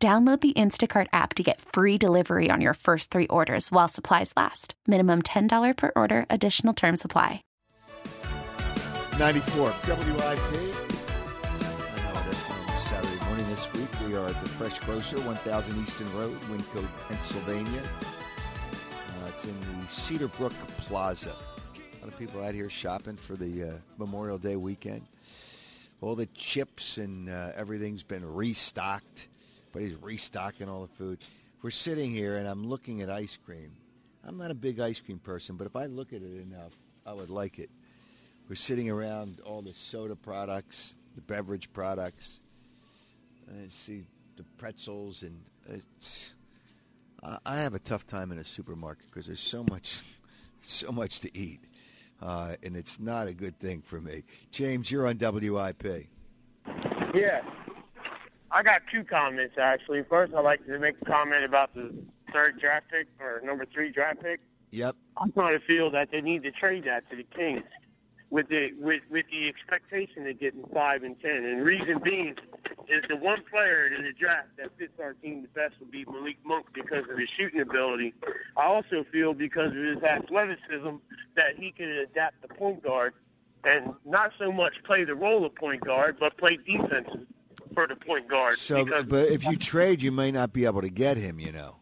[0.00, 4.32] Download the Instacart app to get free delivery on your first three orders while supplies
[4.36, 4.74] last.
[4.86, 7.42] Minimum $10 per order, additional term supply.
[9.18, 10.76] 94 WIP.
[12.78, 13.88] Saturday morning this week.
[14.06, 17.82] We are at the Fresh Grocer, 1000 Easton Road, Wyncote, Pennsylvania.
[17.82, 21.34] Uh, it's in the Cedar Brook Plaza.
[21.74, 25.08] A lot of people out here shopping for the uh, Memorial Day weekend.
[26.00, 29.26] All the chips and uh, everything's been restocked
[29.72, 31.18] but he's restocking all the food.
[31.62, 33.72] We're sitting here and I'm looking at ice cream.
[34.24, 36.72] I'm not a big ice cream person, but if I look at it enough,
[37.06, 37.70] I would like it.
[38.48, 42.40] We're sitting around all the soda products, the beverage products,
[43.50, 44.04] I see
[44.36, 46.32] the pretzels, and it's.
[47.44, 50.02] I have a tough time in a supermarket because there's so much,
[50.62, 51.60] so much to eat,
[52.22, 54.22] uh, and it's not a good thing for me.
[54.52, 56.06] James, you're on WIP.
[57.14, 57.40] Yeah,
[58.50, 60.02] I got two comments actually.
[60.04, 61.92] First, I'd like to make a comment about the
[62.32, 64.40] third draft pick or number three draft pick.
[64.70, 64.96] Yep.
[65.16, 67.62] I'm trying to feel that they need to trade that to the Kings
[68.30, 71.44] with the with with the expectation of getting five and ten.
[71.44, 72.36] And reason being
[72.88, 76.04] is the one player in the draft that fits our team the best would be
[76.06, 78.14] Malik Monk because of his shooting ability.
[78.56, 80.96] I also feel because of his athleticism
[81.34, 83.14] that he can adapt the point guard
[83.64, 87.08] and not so much play the role of point guard, but play defense
[87.78, 88.58] for the point guard.
[88.58, 91.38] So, because, but if you trade, you may not be able to get him.
[91.38, 91.76] You know.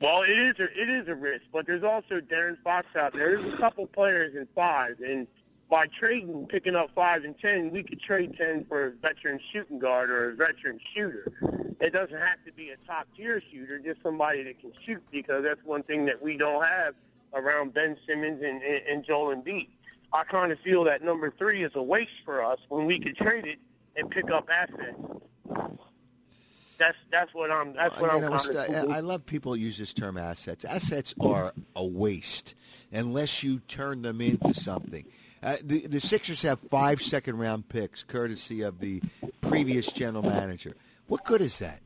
[0.00, 3.36] Well, it is a, it is a risk, but there's also De'Aaron Fox out there.
[3.36, 5.28] There's a couple players in five, and
[5.68, 9.78] by trading, picking up five and ten, we could trade ten for a veteran shooting
[9.78, 11.30] guard or a veteran shooter.
[11.80, 15.44] It doesn't have to be a top tier shooter, just somebody that can shoot, because
[15.44, 16.94] that's one thing that we don't have
[17.34, 19.68] around Ben Simmons and, and, and Joel Embiid.
[20.12, 23.16] I kind of feel that number three is a waste for us when we could
[23.16, 23.60] trade it
[23.96, 24.96] and pick up assets.
[26.78, 27.74] That's that's what I'm.
[27.74, 28.32] That's what you I'm.
[28.32, 30.64] know, kind of I, I love people use this term assets.
[30.64, 32.54] Assets are a waste
[32.90, 35.04] unless you turn them into something.
[35.42, 39.02] Uh, the the Sixers have five second round picks, courtesy of the
[39.42, 40.74] previous general manager.
[41.06, 41.80] What good is that?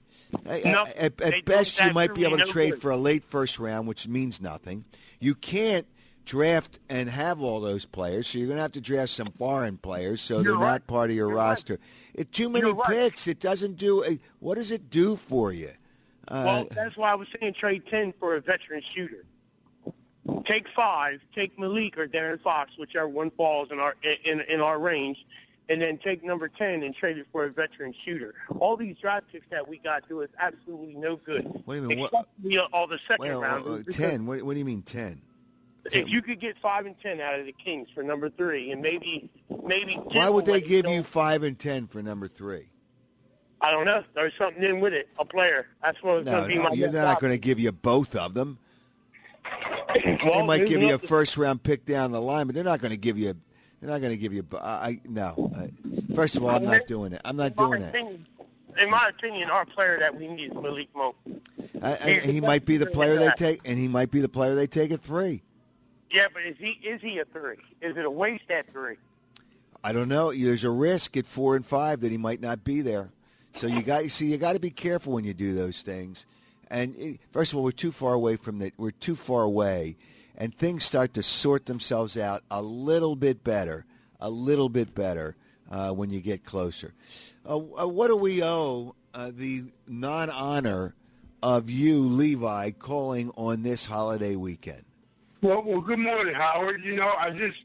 [0.64, 2.82] No, at, at best, you might be able to trade good.
[2.82, 4.84] for a late first round, which means nothing.
[5.20, 5.86] You can't
[6.24, 9.76] draft and have all those players, so you're going to have to draft some foreign
[9.76, 10.60] players, so You're they're right.
[10.72, 11.48] not part of your You're right.
[11.50, 11.78] roster.
[12.14, 12.88] It, too many You're right.
[12.88, 13.26] picks.
[13.26, 14.04] It doesn't do.
[14.04, 15.70] A, what does it do for you?
[16.28, 19.24] Uh, Well, that's why I was saying trade ten for a veteran shooter.
[20.44, 24.78] Take five, take Malik or Darren Fox, whichever one falls in our in in our
[24.78, 25.26] range,
[25.68, 28.34] and then take number ten and trade it for a veteran shooter.
[28.58, 31.44] All these draft picks that we got do us absolutely no good.
[31.66, 33.86] What do you mean, what- all the second well, rounders.
[33.86, 34.24] uh, ten.
[34.24, 35.20] What, what do you mean ten?
[35.92, 38.80] If you could get five and ten out of the Kings for number three, and
[38.80, 39.28] maybe
[39.64, 42.68] maybe Why would they give you five and ten for number three?
[43.60, 44.02] I don't know.
[44.14, 45.08] There's something in with it.
[45.18, 45.66] A player.
[45.82, 46.70] That's what's No, going to be no my.
[46.74, 48.58] you're not going to give you both of them.
[50.24, 52.80] Well, they might give you a first round pick down the line, but they're not
[52.80, 53.34] going to give you.
[53.80, 54.44] They're not going to give you.
[54.54, 55.52] I, I no.
[55.56, 55.70] I,
[56.14, 57.20] first of all, I'm not doing it.
[57.24, 57.94] I'm not doing it.
[57.94, 61.14] In my opinion, our player that we need is Malik Monk.
[61.80, 61.94] I,
[62.24, 64.90] he might be the player they take, and he might be the player they take
[64.90, 65.42] at three.
[66.14, 67.56] Yeah, but is he is he a three?
[67.80, 68.94] Is it a waste at three?
[69.82, 70.32] I don't know.
[70.32, 73.10] There's a risk at four and five that he might not be there.
[73.56, 76.24] So you got see you got to be careful when you do those things.
[76.70, 78.74] And it, first of all, we're too far away from that.
[78.78, 79.96] we're too far away,
[80.36, 83.84] and things start to sort themselves out a little bit better,
[84.20, 85.34] a little bit better
[85.68, 86.94] uh, when you get closer.
[87.44, 90.94] Uh, uh, what do we owe uh, the non-honor
[91.42, 94.84] of you, Levi, calling on this holiday weekend?
[95.44, 96.82] Well, well, good morning, Howard.
[96.82, 97.58] You know, I just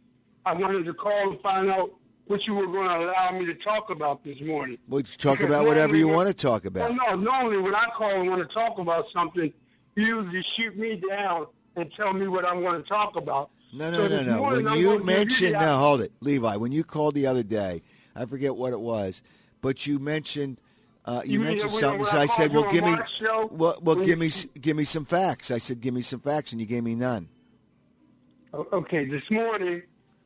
[0.45, 1.89] I wanted to call and find out
[2.25, 4.77] what you were going to allow me to talk about this morning.
[4.89, 6.89] Well, talk Because about whatever you when- want to talk about.
[6.93, 9.53] Well, no, normally when I call and want to talk about something,
[9.95, 11.47] you usually shoot me down
[11.77, 13.49] and tell me what I'm going to talk about.
[13.71, 14.41] No, no, So no, no.
[14.41, 16.57] When I'm you mentioned, the no, op- hold it, Levi.
[16.57, 17.81] When you called the other day,
[18.13, 19.21] I forget what it was,
[19.61, 20.57] but you mentioned
[21.05, 22.05] uh, you, You mentioned when- something.
[22.07, 23.47] So I I said, "Well, give me, show?
[23.53, 26.51] well, well give you- me, give me some facts." I said, "Give me some facts,"
[26.51, 27.29] and you gave me none.
[28.53, 29.83] Okay, this morning,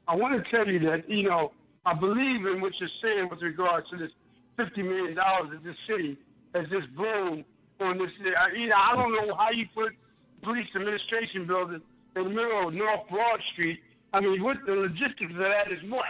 [0.07, 1.51] I want to tell you that, you know,
[1.85, 4.11] I believe in what you're saying with regards to this
[4.57, 6.17] $50 million that this city
[6.55, 7.43] has just blown
[7.81, 8.11] on this.
[8.37, 9.93] I, you know, I don't know how you put
[10.41, 11.81] police administration building
[12.15, 13.81] in the middle of North Broad Street.
[14.13, 16.05] I mean, what the logistics of that is what?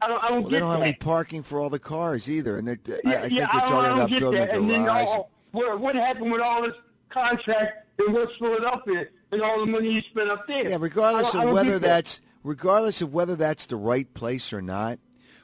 [0.00, 0.86] I don't, I don't Well, get they don't have that.
[0.86, 3.60] any parking for all the cars either, and they're, I, Yeah, I think yeah, they're
[3.62, 4.50] I don't, I talking about get building that.
[4.54, 5.06] a And then garage.
[5.06, 6.74] all, what, what happened with all this
[7.10, 10.68] contract in West Philadelphia and all the money you spent up there?
[10.68, 14.52] Yeah, regardless I don't- I of whether that's regardless of whether that's the right place
[14.52, 14.98] or not,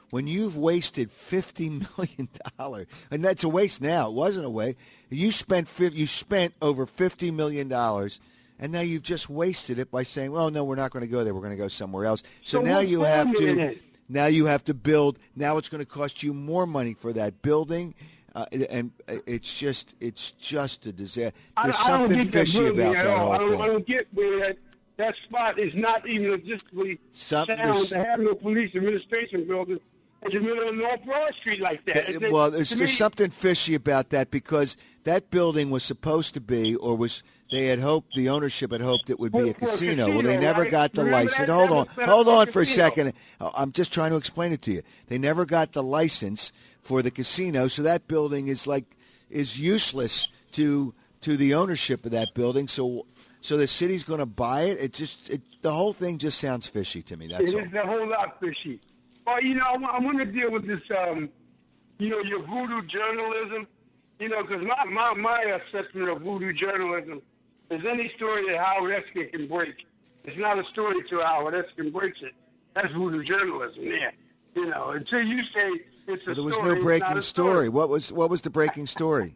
[0.09, 4.07] when you've wasted fifty million dollars, and that's a waste now.
[4.09, 4.77] It wasn't a waste.
[5.09, 8.19] You spent you spent over fifty million dollars,
[8.59, 11.23] and now you've just wasted it by saying, "Well, no, we're not going to go
[11.23, 11.33] there.
[11.33, 13.75] We're going to go somewhere else." So, So now you have to
[14.07, 15.19] now you have to build.
[15.35, 17.93] Now it's going to cost you more money for that building.
[18.35, 18.91] Uh, and
[19.25, 21.33] it's just it's just a disaster.
[21.55, 23.61] I, There's I don't get that fishy about at that whole I don't.
[23.61, 24.57] I don't get where that,
[24.97, 29.79] that spot is not even logistically Some- sound there's- to have no police administration building
[30.23, 32.09] in the middle of North Broad Street like that.
[32.09, 36.41] It's- well, there's, there's me, something fishy about that because that building was supposed to
[36.41, 39.59] be, or was they had hoped the ownership had hoped it would be a For-
[39.59, 40.09] for a casino.
[40.09, 41.49] well, they never got the license.
[41.49, 43.13] Hold on, was set up hold on for a second.
[43.39, 44.81] Uh, I'm just trying to explain it to you.
[45.07, 46.51] They never got the license
[46.85, 48.85] for the casino, so that building is like
[49.29, 52.67] is useless to to the ownership of that building.
[52.69, 53.05] So.
[53.41, 54.79] So the city's going to buy it.
[54.79, 57.27] It just it, the whole thing just sounds fishy to me.
[57.27, 57.61] That's It all.
[57.61, 58.81] is a whole lot fishy.
[59.27, 61.29] Well, you know, I want to deal with this, um,
[61.99, 63.67] you know, your voodoo journalism.
[64.19, 67.21] You know, because my, my, my assessment of voodoo journalism
[67.69, 69.85] is any story that Howard Eskin can break.
[70.23, 72.33] It's not a story till Howard Eskin breaks it.
[72.73, 74.09] That's voodoo journalism, yeah.
[74.55, 77.69] You know, until you say it's a there was story, no breaking a story.
[77.69, 79.35] What was what was the breaking story?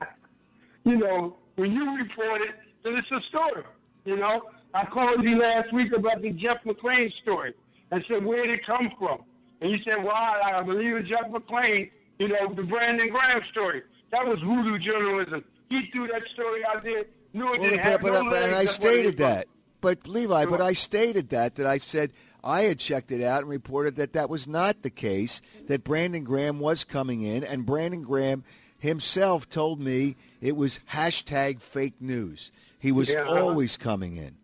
[0.84, 3.62] you know, when you report it, then it's a story.
[4.04, 4.42] You know,
[4.74, 7.54] I called you last week about the Jeff McLane story
[7.90, 9.22] and said, where did it come from?
[9.60, 13.42] And you said, well, I, I believe it's Jeff McLane, you know, the Brandon Graham
[13.44, 13.82] story.
[14.10, 15.44] That was voodoo journalism.
[15.68, 18.42] He threw that story out there, knew it Well, didn't but, have but, no but-
[18.42, 19.46] and I that's where it stated that.
[19.82, 22.12] But Levi, but I stated that that I said
[22.42, 25.42] I had checked it out and reported that that was not the case.
[25.66, 28.44] That Brandon Graham was coming in, and Brandon Graham
[28.78, 32.50] himself told me it was hashtag fake news.
[32.78, 33.44] He was Yeah, uh-huh.
[33.44, 34.36] always coming in.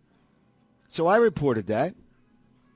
[0.88, 1.94] So I reported that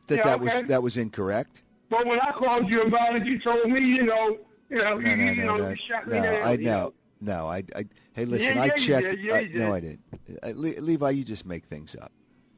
[0.07, 0.61] that Yeah, that okay.
[0.61, 1.63] was that was incorrect.
[1.91, 4.39] But when I called you about it, you told me, you know,
[4.71, 5.69] you know, No, you, no, you no, know, no.
[5.71, 6.49] you shot me no, down.
[6.49, 6.93] I know.
[7.21, 7.47] no, no.
[7.49, 9.03] I, I hey, listen, Yeah, I checked.
[9.11, 9.21] did.
[9.21, 9.75] Yeah, I- you no.
[9.75, 10.01] I didn't.
[10.43, 12.13] Uh, Le- Levi, you just make things up.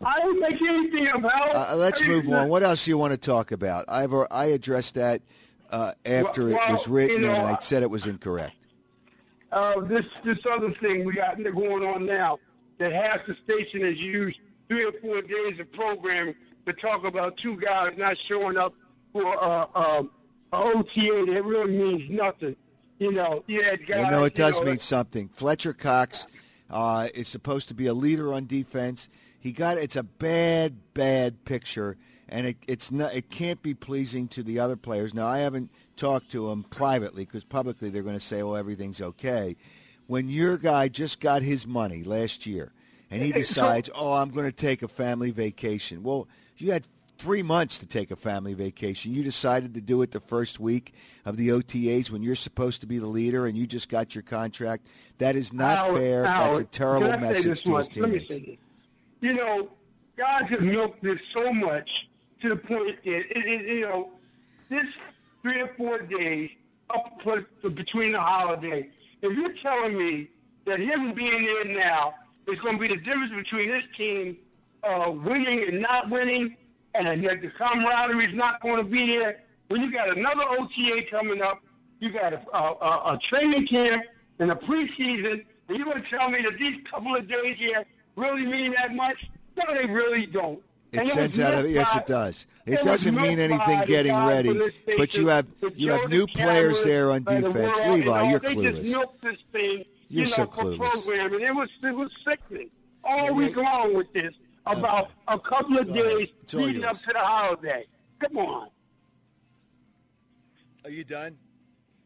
[0.05, 2.49] I didn't make anything about Uh, let's move on.
[2.49, 3.85] What else do you want to talk about?
[3.89, 5.23] I've I addressed that
[5.71, 8.55] uh, after Well, it was written, you know, and I I- said it was incorrect.
[9.53, 12.39] uh, this this other thing we got going on now
[12.79, 16.35] that half the station has used three or four days of programming
[16.67, 18.75] to talk about two guys not showing up
[19.13, 20.11] for uh, um,
[20.53, 22.57] OTA that really means nothing.
[22.99, 24.05] You know, you had guys.
[24.07, 25.29] You know, it does know, mean something.
[25.29, 26.27] Fletcher Cox
[26.71, 29.09] uh, is supposed to be a leader on defense.
[29.45, 31.99] He got it's a bad, bad picture,
[32.31, 33.15] and it, it's not.
[33.15, 35.13] It can't be pleasing to the other players.
[35.13, 35.69] Now, I haven't
[35.99, 39.55] talked to him privately because publicly they're going to say, "Oh, everything's okay."
[40.07, 42.73] When your guy just got his money last year,
[43.11, 46.27] and he decides, "Oh, I'm going to take a family vacation," well,
[46.57, 46.89] you had
[47.19, 49.13] three months to take a family vacation.
[49.13, 50.95] You decided to do it the first week
[51.27, 54.23] of the OTAs when you're supposed to be the leader and you just got your
[54.23, 54.87] contract.
[55.19, 56.25] That is not Howard, fair.
[56.25, 57.97] Howard, That's a terrible can I say message to his much?
[57.99, 58.64] Let me teammates.
[59.25, 59.71] You know,
[60.19, 62.11] guys have milked this so much
[62.43, 64.11] to the point that it, it, you know
[64.69, 64.85] this
[65.41, 66.51] three or four days
[66.91, 67.23] up
[67.75, 68.91] between the holidays.
[69.23, 70.29] If you're telling me
[70.67, 72.17] that him being there now
[72.47, 74.37] is going to be the difference between this team
[74.83, 76.59] uh, winning and not winning,
[76.95, 81.03] and that the camaraderie is not going to be there, when you got another OTA
[81.11, 81.63] coming up,
[81.99, 84.05] you got a, a, a training camp
[84.39, 87.87] and a preseason, and you're going to tell me that these couple of days here
[88.17, 89.29] really mean that much?
[89.57, 90.61] No, they really don't.
[90.93, 92.47] It And sends out of yes, by- it does.
[92.67, 94.59] It doesn't mean anything getting ready,
[94.97, 97.79] but you have you have new players there on by the defense.
[97.81, 98.75] Levi, you're they clueless.
[98.81, 100.79] just milked this thing, You're you know, so clueless.
[101.05, 101.41] programming.
[101.43, 102.71] It was it was sickening
[103.03, 104.33] all Yeah, week long with this
[104.67, 107.87] uh, about a couple of days leading up to the holiday.
[108.19, 108.69] Come on.
[110.85, 111.37] Are you done?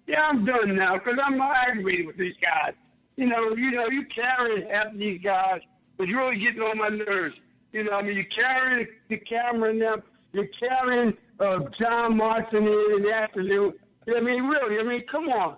[0.07, 2.73] Yeah, I'm done now because I'm aggravated with these guys.
[3.17, 5.61] You know, you know, you carrying half these guys
[5.99, 7.37] is really getting on my nerves.
[7.73, 10.03] You know, I mean, you're carrying the camera and them.
[10.33, 13.75] You're carrying uh, John Martin in in the afternoon.
[14.15, 15.57] I mean, really, I mean, come on.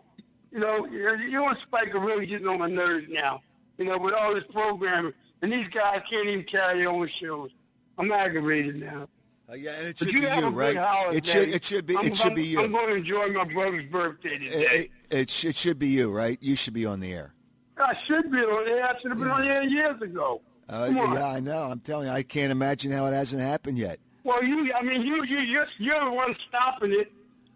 [0.50, 3.42] You know, you you and Spike are really getting on my nerves now.
[3.78, 7.50] You know, with all this programming, and these guys can't even carry their own shows.
[7.98, 9.08] I'm aggravated now.
[9.48, 10.76] Uh, yeah, and it But should you be you, right?
[10.76, 11.18] holiday.
[11.18, 12.62] It should it should be I'm, it should I'm- be you.
[12.62, 14.50] I'm going to enjoy my brother's birthday today.
[14.50, 16.38] It, it, it, it should be you, right?
[16.40, 17.34] You should be on the air.
[17.80, 18.84] I should be on there.
[18.84, 20.40] I should have been on there years ago.
[20.68, 21.62] Uh, yeah, I know.
[21.64, 23.98] I'm telling you, I can't imagine how it hasn't happened yet.
[24.22, 27.12] Well, you, I mean, you, you, you're, you're the one stopping it.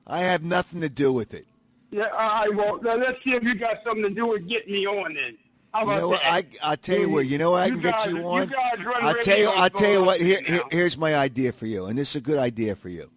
[0.06, 1.46] I have nothing to do with it.
[1.90, 4.72] Yeah, all right, well, now let's see if you got something to do with getting
[4.72, 5.36] me on then.
[5.78, 6.20] You know what?
[6.24, 6.44] I?
[6.62, 7.26] I'll tell you what.
[7.26, 8.48] You know what I can get guys- you you on.
[8.48, 9.48] run I'll tell you.
[9.48, 10.20] I'll tell you what.
[10.20, 13.10] Here, here- here's my idea for you, and this is a good idea for you.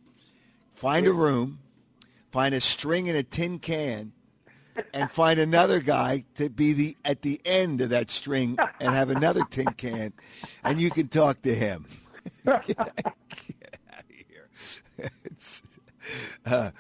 [0.76, 1.60] Find a room,
[2.32, 4.12] find a string and a tin can,
[4.94, 9.10] and find another guy to be the at the end of that string and have
[9.10, 10.14] another tin can,
[10.64, 11.86] and you can talk to him.
[12.46, 12.96] get out
[14.00, 15.10] of here.
[16.46, 16.72] Uh,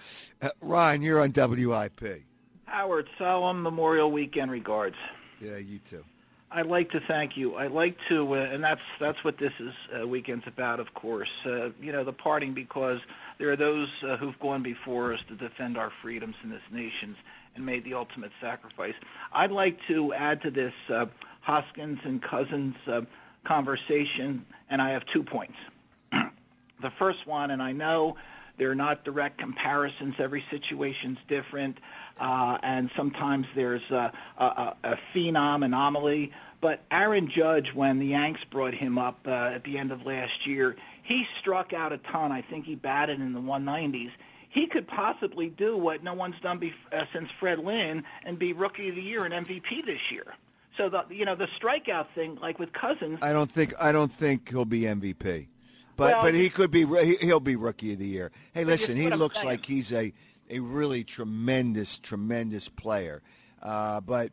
[0.41, 2.23] uh, Ron, you're on WIP.
[2.65, 4.95] Howard, solemn Memorial Weekend regards.
[5.41, 6.03] Yeah, you too.
[6.49, 7.55] I'd like to thank you.
[7.55, 11.31] I'd like to, uh, and that's that's what this is uh, weekend's about, of course.
[11.45, 13.01] Uh, you know, the parting because
[13.37, 17.15] there are those uh, who've gone before us to defend our freedoms in this nation
[17.57, 18.93] and made the ultimate sacrifice.
[19.33, 21.07] I'd like to add to this uh,
[21.41, 23.01] Hoskins and Cozens uh,
[23.43, 25.57] conversation, and I have two points.
[26.11, 28.15] the first one, and I know
[28.57, 30.15] they're not direct comparisons.
[30.19, 31.79] Every situation's different,
[32.19, 36.31] uh, and sometimes there's a, a, a phenom anomaly.
[36.59, 40.47] But Aaron Judge, when the Yanks brought him up uh, at the end of last
[40.47, 42.31] year, he struck out a ton.
[42.31, 44.11] I think he batted in the 190s.
[44.57, 48.53] He could possibly do what no one's done bef- uh, since Fred Lynn and be
[48.53, 50.33] Rookie of the Year and MVP this year.
[50.75, 54.11] So the you know the strikeout thing, like with Cozens, I don't think I don't
[54.11, 55.47] think he'll be MVP,
[55.95, 58.31] but Well- but he could be he- he'll be rookie of the year.
[58.55, 60.11] Hey, listen, he looks like he's a
[60.49, 63.21] a really tremendous tremendous player.
[63.61, 64.31] Uh, but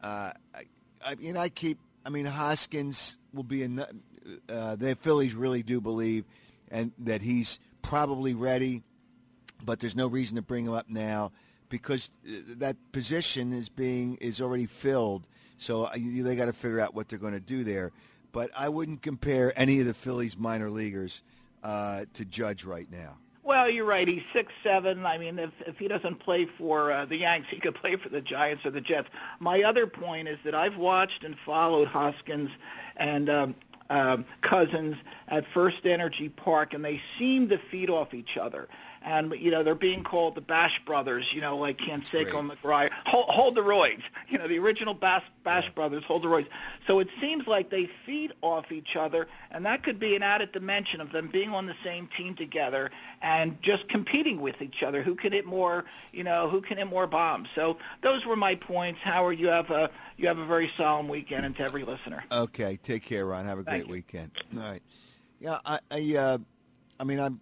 [0.00, 0.64] uh, I,
[1.04, 3.84] I mean, I keep I mean Hoskins will be in.
[4.48, 6.24] Uh, the Phillies really do believe
[6.70, 8.82] and that he's probably ready,
[9.64, 11.32] but there's no reason to bring him up now
[11.68, 15.26] because uh, that position is being is already filled.
[15.58, 17.92] So uh, they got to figure out what they're going to do there.
[18.32, 21.22] But I wouldn't compare any of the Phillies minor leaguers
[21.62, 23.18] uh, to Judge right now.
[23.42, 24.08] Well, you're right.
[24.08, 25.06] He's six seven.
[25.06, 28.08] I mean, if if he doesn't play for uh, the Yanks, he could play for
[28.08, 29.08] the Giants or the Jets.
[29.38, 32.50] My other point is that I've watched and followed Hoskins
[32.96, 33.54] and um,
[33.88, 34.96] um, Cozens
[35.28, 38.68] at First Energy Park, and they seem to feed off each other.
[39.06, 41.32] And you know they're being called the Bash Brothers.
[41.32, 42.90] You know, like Canseco McGwire.
[43.06, 44.02] Hold, hold the roids.
[44.28, 46.02] You know, the original Bash, Bash Brothers.
[46.04, 46.48] Hold the roids.
[46.88, 50.50] So it seems like they feed off each other, and that could be an added
[50.50, 52.90] dimension of them being on the same team together
[53.22, 55.02] and just competing with each other.
[55.02, 55.84] Who can hit more?
[56.12, 57.48] You know, who can hit more bombs?
[57.54, 59.00] So those were my points.
[59.02, 62.24] Howard, you have a you have a very solemn weekend, and to every listener.
[62.32, 63.44] Okay, take care, Ron.
[63.44, 63.92] Have a great you.
[63.92, 64.32] weekend.
[64.56, 64.82] All right.
[65.38, 66.38] Yeah, I, I, uh,
[66.98, 67.40] I mean, I'm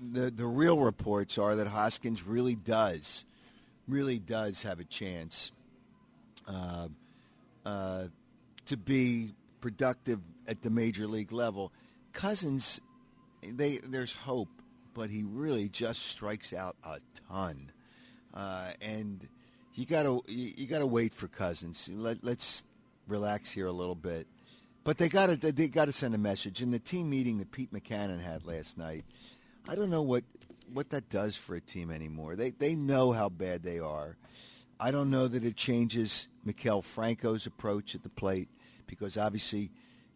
[0.00, 3.24] the the real reports are that Hoskins really does,
[3.86, 5.52] really does have a chance
[6.46, 6.88] uh,
[7.64, 8.04] uh,
[8.66, 11.72] to be productive at the major league level.
[12.12, 12.80] Cozens,
[13.42, 14.48] they there's hope,
[14.94, 16.98] but he really just strikes out a
[17.28, 17.70] ton,
[18.34, 19.26] uh, and
[19.74, 21.88] you gotta you, you gotta wait for Cozens.
[21.92, 22.64] Let, let's
[23.06, 24.26] relax here a little bit.
[24.84, 26.62] But they got to they got to send a message.
[26.62, 29.04] In the team meeting that Pete Mackanin had last night,
[29.68, 30.24] I don't know what
[30.72, 32.36] what that does for a team anymore.
[32.36, 34.16] They they know how bad they are.
[34.80, 38.48] I don't know that it changes Maikel Franco's approach at the plate
[38.86, 39.70] because obviously,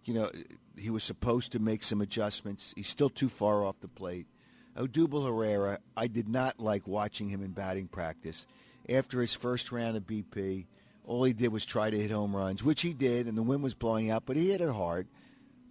[0.05, 0.31] you know,
[0.79, 2.73] he was supposed to make some adjustments.
[2.77, 4.27] He's still too far off the plate.
[4.75, 8.47] Odubel Herrera, I did not like watching him in batting practice.
[8.89, 10.67] After his first round of BP,
[11.05, 13.63] all he did was try to hit home runs, which he did, and the wind
[13.63, 15.09] was blowing out, but he hit it hard.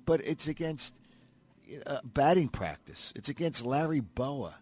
[0.06, 0.94] But it's against
[1.86, 3.13] uh, batting practice.
[3.16, 4.56] It's against Larry Bowa.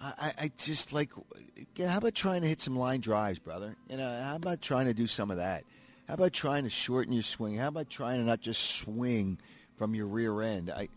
[0.00, 1.10] I, I, just like,
[1.74, 3.76] yeah, how about trying to hit some line drives, brother?
[3.88, 5.64] You know, how about trying to do some of that?
[6.06, 7.56] How about trying to shorten your swing?
[7.56, 9.38] How about trying to not just swing
[9.76, 10.70] from your rear end?
[10.70, 10.88] I,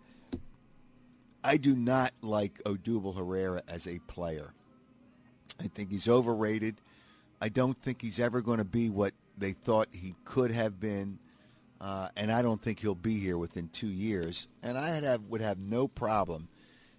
[1.44, 4.54] I do not like Odubel Herrera as a player.
[5.60, 6.82] I think he's overrated.
[7.42, 11.20] I don't think he's ever going to be what they thought he could have been,
[11.82, 14.48] uh, and I don't think he'll be here within two years.
[14.62, 16.50] And I have, would have no problem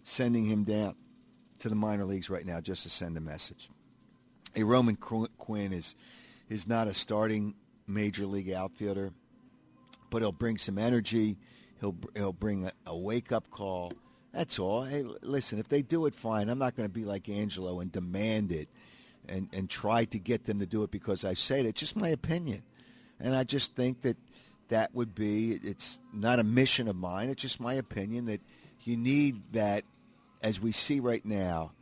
[0.03, 0.95] sending him down
[1.59, 3.69] to the minor leagues right now just to send a message.
[4.57, 5.95] A Roman Qu- Quinn is
[6.49, 7.55] is not a starting
[7.87, 9.13] major league outfielder,
[10.11, 11.39] but he'll bring some energy.
[11.81, 13.93] He'll he'll bring a, a wake up call.
[14.33, 14.85] That's all.
[14.85, 16.49] Hey, listen, if they do it, fine.
[16.49, 18.69] I'm not going to be like Angelo and demand it
[19.29, 21.67] and, and try to get them to do it because I say it.
[21.67, 22.63] It's just my opinion.
[23.19, 24.17] And I just think that
[24.71, 27.29] that would be, it's not a mission of mine.
[27.29, 28.41] It's just my opinion that
[28.83, 29.85] you need that,
[30.43, 31.73] as we see right now,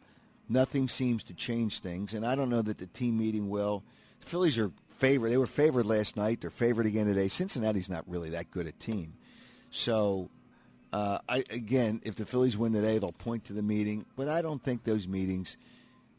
[0.48, 2.14] nothing seems to change things.
[2.14, 3.84] And I don't know that the team meeting will.
[4.20, 5.30] The Phillies are favored.
[5.30, 6.40] They were favored last night.
[6.40, 7.28] They're favored again today.
[7.28, 9.14] Cincinnati's not really that good a team.
[9.70, 10.30] So,
[10.92, 14.06] uh, I again, if the Phillies win today, they'll point to the meeting.
[14.16, 15.56] But I don't think those meetings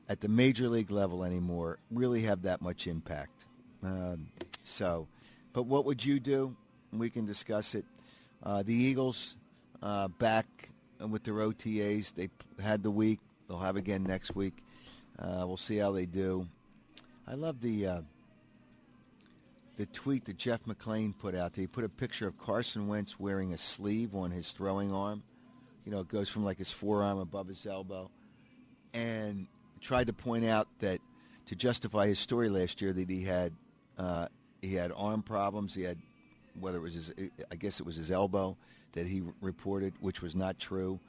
[0.07, 3.47] at the major league level anymore really have that much impact.
[3.83, 4.27] Um,
[4.63, 5.07] so,
[5.53, 6.55] but what would you do?
[6.91, 7.85] We can discuss it.
[8.43, 9.35] Uh, the Eagles
[9.81, 12.13] uh, back with their OTAs.
[12.13, 12.29] They
[12.61, 13.19] had the week.
[13.47, 14.63] They'll have again next week.
[15.17, 16.47] Uh, we'll see how they do.
[17.27, 18.01] I love the uh,
[19.77, 21.55] the tweet that Jeff McLane put out.
[21.55, 25.23] He put a picture of Carson Wentz wearing a sleeve on his throwing arm.
[25.85, 28.09] You know, it goes from like his forearm above his elbow,
[28.93, 29.47] and
[29.81, 30.99] tried to point out that
[31.45, 33.53] to justify his story last year that he had
[33.97, 34.27] uh,
[34.61, 35.73] he had arm problems.
[35.75, 35.97] He had
[36.59, 37.13] whether it was his
[37.51, 38.57] I guess it was his elbow
[38.93, 40.99] that he reported, which was not true.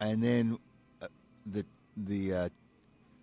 [0.00, 0.58] And then
[1.00, 1.08] uh,
[1.46, 1.64] the
[1.96, 2.48] the uh,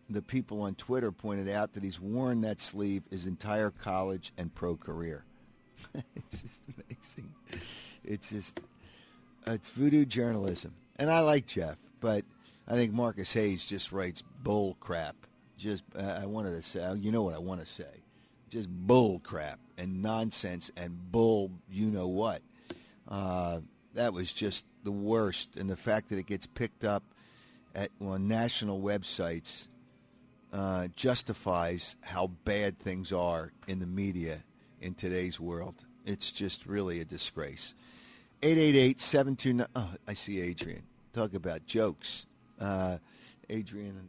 [0.10, 4.54] the people on Twitter pointed out that he's worn that sleeve his entire college and
[4.54, 5.24] pro career.
[6.16, 7.34] it's just amazing.
[8.04, 8.60] It's just
[9.48, 12.24] it's voodoo journalism, and I like Jeff, but
[12.68, 15.16] I think Marcus Hayes just writes bull crap.
[15.58, 18.04] Just uh, I wanted to say, you know what I want to say,
[18.50, 22.42] just bull crap and nonsense and bull, you know what.
[23.08, 23.60] Uh,
[23.94, 27.04] that was just the worst, and the fact that it gets picked up
[27.76, 29.68] at on national websites
[30.52, 34.44] uh, justifies how bad things are in the media
[34.82, 35.76] in today's world.
[36.06, 37.76] It's just really a disgrace.
[38.42, 39.68] 888-729.
[39.76, 40.84] Oh, I see Adrian.
[41.14, 42.26] Talk about jokes.
[42.60, 42.98] Uh,
[43.50, 44.08] Adrian,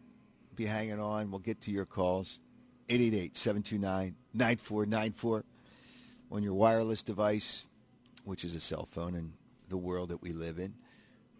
[0.54, 1.30] be hanging on.
[1.30, 2.40] We'll get to your calls.
[2.90, 5.42] 888-729-9494
[6.30, 7.64] on your wireless device,
[8.24, 9.32] which is a cell phone in
[9.68, 10.74] the world that we live in.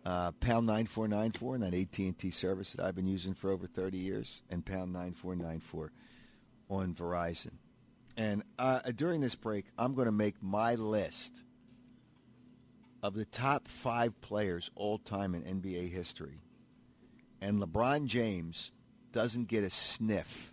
[0.07, 4.43] Uh, pound 9494 and that AT&T service that I've been using for over 30 years,
[4.49, 5.93] and pound 9494
[6.71, 7.51] on Verizon.
[8.17, 11.43] And uh, during this break, I'm going to make my list
[13.03, 16.41] of the top five players all time in NBA history.
[17.41, 18.73] And LeBron James
[19.13, 20.53] doesn't get a sniff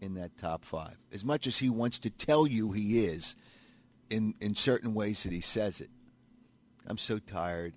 [0.00, 0.96] in that top five.
[1.12, 3.36] As much as he wants to tell you he is
[4.10, 5.90] in, in certain ways that he says it.
[6.86, 7.74] I'm so tired.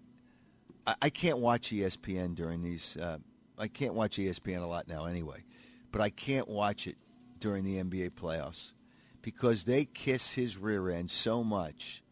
[0.85, 2.97] I, I can't watch ESPN during these.
[2.97, 3.17] Uh,
[3.57, 5.43] I can't watch ESPN a lot now anyway,
[5.91, 6.97] but I can't watch it
[7.39, 8.73] during the NBA playoffs
[9.21, 12.03] because they kiss his rear end so much.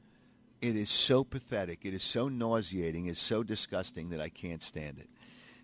[0.61, 1.85] It is so pathetic.
[1.85, 3.07] It is so nauseating.
[3.07, 5.09] It's so disgusting that I can't stand it.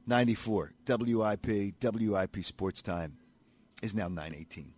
[0.05, 3.17] 94 WIP WIP Sports Time
[3.81, 4.73] is now 918.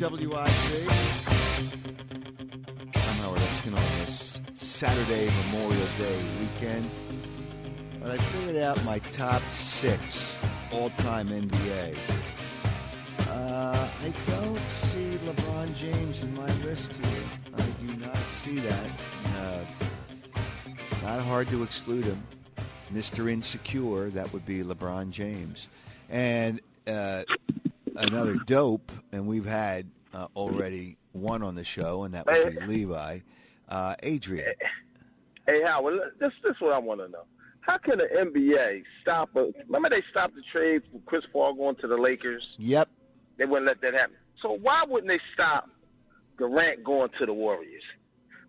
[0.00, 0.90] WIP.
[2.94, 6.90] I'm Howard Eskin on this Saturday Memorial Day weekend.
[8.00, 10.29] But I figured out my top six
[10.72, 11.96] all-time NBA.
[13.28, 17.22] Uh, I don't see LeBron James in my list here.
[17.54, 18.90] I do not see that.
[19.36, 19.64] Uh,
[21.02, 22.22] not hard to exclude him.
[22.92, 23.30] Mr.
[23.30, 25.68] Insecure, that would be LeBron James.
[26.08, 27.24] And uh,
[27.96, 32.66] another dope, and we've had uh, already one on the show, and that would be
[32.66, 33.20] Levi.
[33.68, 34.52] Uh, Adrian.
[35.46, 37.24] Hey, Howard, this, this is what I want to know.
[37.60, 39.30] How can the NBA stop?
[39.36, 42.56] A, remember they stopped the trade for Chris Paul going to the Lakers?
[42.58, 42.88] Yep.
[43.36, 44.16] They wouldn't let that happen.
[44.40, 45.70] So why wouldn't they stop
[46.38, 47.82] Durant going to the Warriors?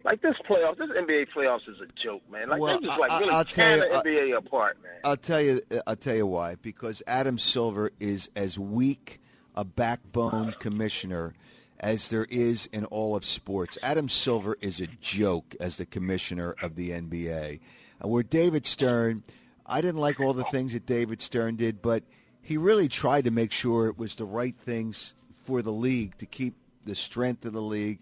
[0.03, 2.49] Like this playoffs, this NBA playoffs is a joke, man.
[2.49, 4.93] Like well, they just like really tear the NBA apart, man.
[5.03, 6.55] I'll tell you, I'll tell you why.
[6.55, 9.19] Because Adam Silver is as weak
[9.55, 11.33] a backbone commissioner
[11.79, 13.77] as there is in all of sports.
[13.83, 17.59] Adam Silver is a joke as the commissioner of the NBA.
[18.03, 19.23] Uh, where David Stern,
[19.65, 22.03] I didn't like all the things that David Stern did, but
[22.41, 26.25] he really tried to make sure it was the right things for the league to
[26.25, 27.99] keep the strength of the league.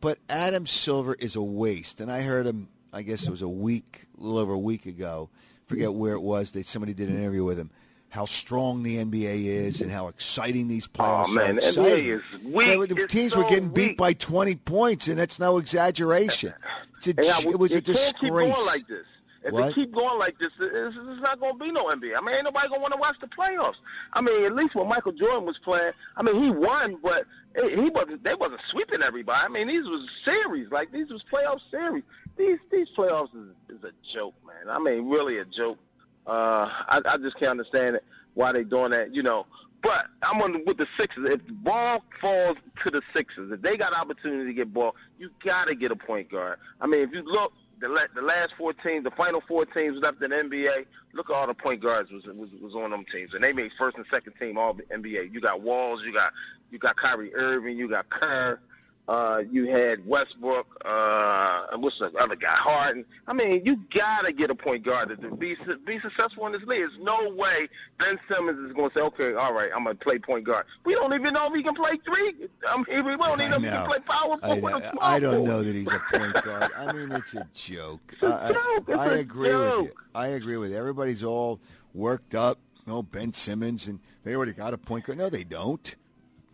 [0.00, 2.68] But Adam Silver is a waste, and I heard him.
[2.92, 5.30] I guess it was a week, a little over a week ago.
[5.66, 6.50] Forget where it was.
[6.50, 7.70] That somebody did an interview with him
[8.12, 11.62] how strong the NBA is and how exciting these playoffs oh, man, are.
[11.62, 12.88] NBA is weak.
[12.90, 16.52] the teams so were getting beat by 20 points, and that's no exaggeration.
[16.98, 18.54] It's a, Yeah, it was a disgrace.
[18.66, 19.06] like this.
[19.44, 19.70] If What?
[19.70, 22.16] it keep going like this, it's, it's not going to be no NBA.
[22.16, 23.76] I mean, ain't nobody going to want to watch the playoffs.
[24.12, 27.24] I mean, at least when Michael Jordan was playing, I mean, he won, but
[27.54, 28.22] he wasn't.
[28.22, 29.44] They wasn't sweeping everybody.
[29.44, 30.70] I mean, these was series.
[30.70, 32.04] Like these was playoff series.
[32.36, 34.70] These these playoffs is, is a joke, man.
[34.70, 35.78] I mean, really a joke.
[36.26, 39.12] Uh, I, I just can't understand it, why they doing that.
[39.14, 39.44] You know,
[39.82, 41.28] But I'm on with the Sixers.
[41.28, 45.30] If the ball falls to the Sixers, if they got opportunity to get ball, you
[45.44, 46.58] got to get a point guard.
[46.80, 47.52] I mean, if you look,
[47.82, 51.28] the, la- the last four teams, the final four teams left in the NBA, look
[51.28, 53.96] at all the point guards was, was was on them teams, and they made first
[53.96, 55.34] and second team all the NBA.
[55.34, 56.32] You got Walls, you got
[56.70, 58.60] you got Kyrie Irving, you got Kerr,
[59.08, 63.04] uh, you had Westbrook, uh, what's the other guy, Harden.
[63.26, 66.80] I mean, you gotta get a point guard to be be successful in this league.
[66.80, 70.04] There's no way Ben Simmons is going to say, okay, all right, I'm going to
[70.04, 70.66] play point guard.
[70.84, 72.34] We don't even know if he can play three.
[72.68, 74.98] I mean, we don't even know if he can play power I, forward or small
[75.00, 76.70] I don't know that he's a point guard.
[76.76, 78.00] I mean, it's a joke.
[78.12, 78.88] It's a I, I- joke.
[78.88, 79.90] It's I a agree with you.
[80.14, 80.76] I agree with you.
[80.76, 81.60] Everybody's all
[81.94, 82.58] worked up.
[82.86, 85.18] No, Ben Simmons, and they already got a point guard.
[85.18, 85.94] No, they don't.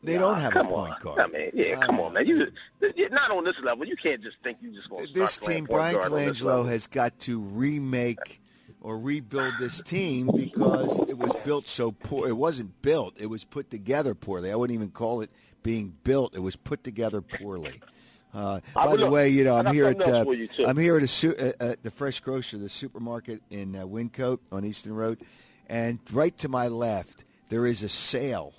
[0.09, 1.01] They Nah, don't have a point on.
[1.03, 1.21] guard.
[1.21, 2.27] I mean, yeah, come on, man.
[2.27, 2.51] You,
[2.97, 3.85] you not on this level.
[3.87, 6.40] You can't just think you just going to this team, point Brian guard on this
[6.40, 8.40] Colangelo has got to remake
[8.81, 12.27] or rebuild this team because it was built so poor.
[12.27, 14.51] It wasn't built; it was put together poorly.
[14.51, 15.31] I wouldn't even call it
[15.62, 16.35] being built.
[16.35, 17.81] It was put together poorly.
[18.33, 20.66] Uh, by the way, you know I I'm here at uh, for you, too.
[20.66, 24.38] I'm here at, a su- uh, uh, the Fresh Grocer, the supermarket in uh, Wyncote
[24.53, 25.21] on Easton Road,
[25.68, 28.55] and right to my left there is a sale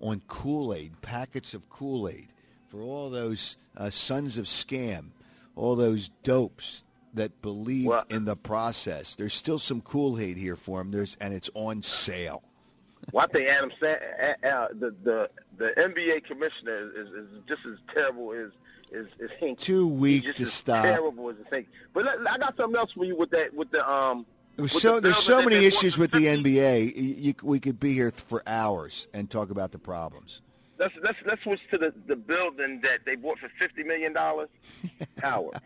[0.00, 2.28] on Kool-Aid, packets of Kool-Aid
[2.68, 5.06] for all those uh, sons of scam,
[5.54, 6.82] all those dopes
[7.14, 9.16] that believe Well- in the process.
[9.16, 10.90] There's still some Kool-Aid here for them.
[10.90, 12.42] There's and it's on sale.
[13.12, 13.86] Well, I think Adam uh,
[14.46, 18.50] uh, the the the NBA commissioner is, is just as terrible as
[18.90, 19.58] is is Hinkie.
[19.58, 20.84] Too weak to stop.
[20.84, 21.66] Terrible as Hinkie.
[21.92, 24.26] But I got something else for you with that with the um.
[24.56, 26.96] There's so the there's so many issues with the NBA.
[26.96, 30.40] You, you, we could be here for hours and talk about the problems.
[30.78, 34.48] Let's let's let's switch to the the building that they bought for fifty million dollars.
[35.22, 35.60] Howard,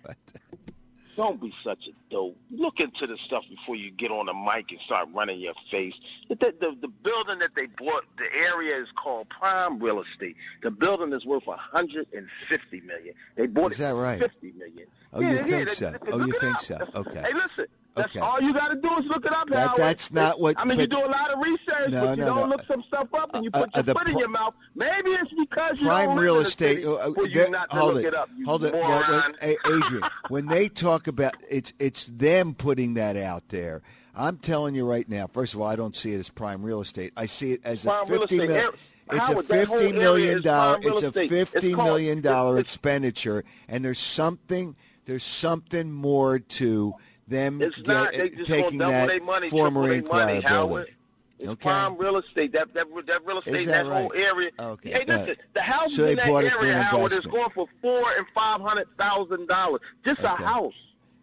[1.17, 2.37] don't be such a dope.
[2.51, 5.95] Look into the stuff before you get on the mic and start running your face.
[6.29, 10.37] The, the, the building that they bought, the area is called Prime Real Estate.
[10.63, 13.15] The building is worth a hundred and fifty million.
[13.37, 14.19] They bought Is it that for right?
[14.21, 14.87] fifty million.
[15.13, 15.91] Oh, you yeah, think yeah, so?
[15.91, 16.61] they- Oh, you think up.
[16.63, 16.79] so?
[16.95, 17.21] Okay.
[17.23, 17.67] Hey, listen.
[17.97, 18.21] That's Okay.
[18.21, 20.79] all you got to do is look it up, That- that's not what- I mean,
[20.79, 22.57] you do a lot of research, No, but you no, don't no.
[22.57, 24.55] look some stuff up, and you Uh, put uh, your foot in your mouth.
[24.77, 26.85] Maybe it's because you Prime real a estate.
[26.85, 28.15] uh, that- hold it.
[28.15, 28.31] up.
[28.47, 28.75] Hold it.
[28.75, 29.35] No, moron.
[29.43, 33.83] wait, Adrian, when they talk about it's it's them putting that out there.
[34.15, 35.27] I'm telling you right now.
[35.27, 37.13] First of all, I don't see it as prime real estate.
[37.17, 38.71] I see it as a Prime real fifty million.
[39.13, 40.79] It's a Howard, that whole fifty million dollar.
[40.83, 44.77] It's a fifty million dollar expenditure, and there's something.
[45.07, 46.95] There's something more to
[47.31, 48.13] them It's get- not.
[48.13, 50.69] They eh, just taking that their money, former triple their money, Inquirer Howard.
[50.87, 50.95] building.
[51.39, 51.63] It's Okay.
[51.63, 52.53] prime real estate.
[52.53, 54.51] That that that real estate, that, that whole area.
[54.59, 54.91] Okay.
[54.91, 58.61] Hey, listen, the houses so in that area, Howard, is going for four and five
[58.61, 59.81] hundred thousand dollars.
[60.05, 60.75] Just a house.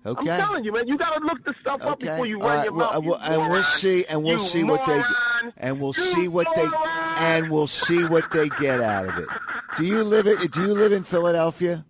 [0.06, 0.32] Okay.
[0.32, 2.58] I'm telling you, man, you got to look this stuff up before you All run
[2.58, 2.64] right.
[2.66, 3.04] your Well, mouth.
[3.04, 5.54] you and we'll see, and we'll You see what they, moron.
[5.58, 6.66] and we'll You see what they,
[7.18, 9.28] and we'll see what they get out of it.
[9.78, 10.50] Do you live it?
[10.52, 11.86] Do you live in Philadelphia?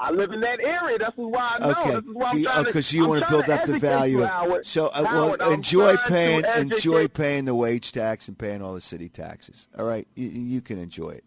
[0.00, 0.98] I live in that area.
[0.98, 1.70] That's why I know.
[1.70, 3.78] Okay, This is why I'm trying to- because you I'm want to build up the
[3.78, 4.18] value.
[4.18, 4.66] You, of- Howard.
[4.66, 8.74] so, uh, Howard, well, I'm enjoy paying, enjoy paying the wage tax and paying all
[8.74, 9.68] the city taxes.
[9.78, 11.24] All right, you, you can enjoy it.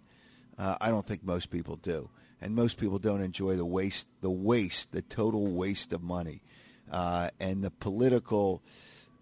[0.57, 2.09] Uh, I don't think most people do,
[2.41, 6.41] and most people don't enjoy the waste, the waste, the total waste of money,
[6.91, 8.61] uh, and the political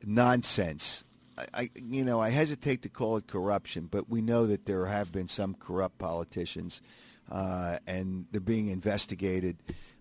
[0.06, 1.04] nonsense.
[1.38, 4.86] I, I, you know, I hesitate to call it corruption, but we know that there
[4.86, 6.82] have been some corrupt politicians,
[7.32, 9.58] uh, and they're being investigated.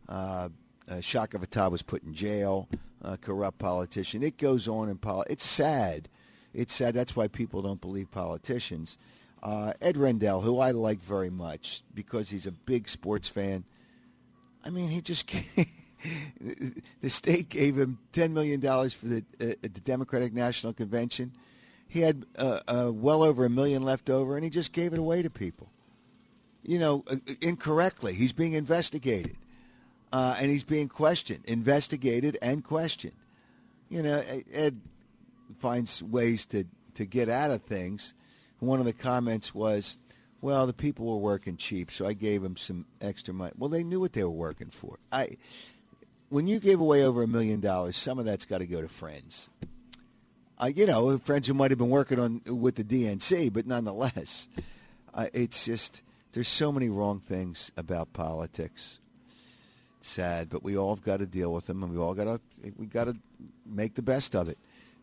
[0.08, 0.48] Uh,
[0.88, 2.68] uh, Chaka Fattah was put in jail.
[3.02, 4.22] Uh, corrupt politician.
[4.22, 6.08] It goes on in poli- It's sad.
[6.54, 6.94] It's sad.
[6.94, 8.96] That's why people don't believe politicians.
[9.42, 13.64] Uh, Ed Rendell, who I like very much because he's a big sports fan.
[14.64, 15.30] I mean, he just
[16.40, 21.32] the state gave him ten million dollars for the uh, the Democratic National Convention.
[21.86, 25.20] He had uh, well over a million left over, and he just gave it away
[25.20, 25.68] to people.
[26.64, 28.14] You know, uh, incorrectly.
[28.14, 29.36] He's being investigated,
[30.12, 33.16] uh, and he's being questioned, investigated, and questioned.
[33.88, 34.80] You know, Ed
[35.60, 38.14] finds ways to to get out of things.
[38.60, 39.98] One of the comments was,
[40.40, 43.84] "Well, the people were working cheap, so I gave them some extra money." Well, they
[43.84, 44.98] knew what they were working for.
[45.12, 45.36] I
[46.30, 48.88] when you gave away over a million dollars, some of that's got to go to
[48.88, 49.48] friends.
[50.58, 54.48] Uh, you know, friends who might have been working on with the DNC, but nonetheless,
[55.14, 56.02] uh, it's just
[56.34, 58.98] there's so many wrong things about politics.
[60.00, 62.40] Sad, but we all have got to deal with them, and we all got to
[62.76, 63.16] we got to
[63.64, 64.58] make the best of it.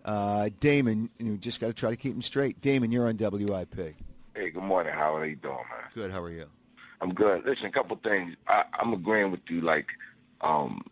[0.05, 2.61] Uh, Damon, you just got to try to keep him straight.
[2.61, 3.95] Damon, you're on WIP.
[4.35, 4.93] Hey, good morning.
[4.93, 5.89] How are you doing, man?
[5.95, 6.11] Good.
[6.11, 6.45] How are you?
[6.99, 7.45] I'm good.
[7.45, 8.35] Listen, a couple things.
[8.47, 9.61] I, I'm agreeing with you.
[9.61, 9.91] Like,
[10.41, 10.83] um,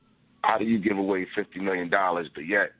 [0.43, 2.71] how do you give away fifty million dollars, but yet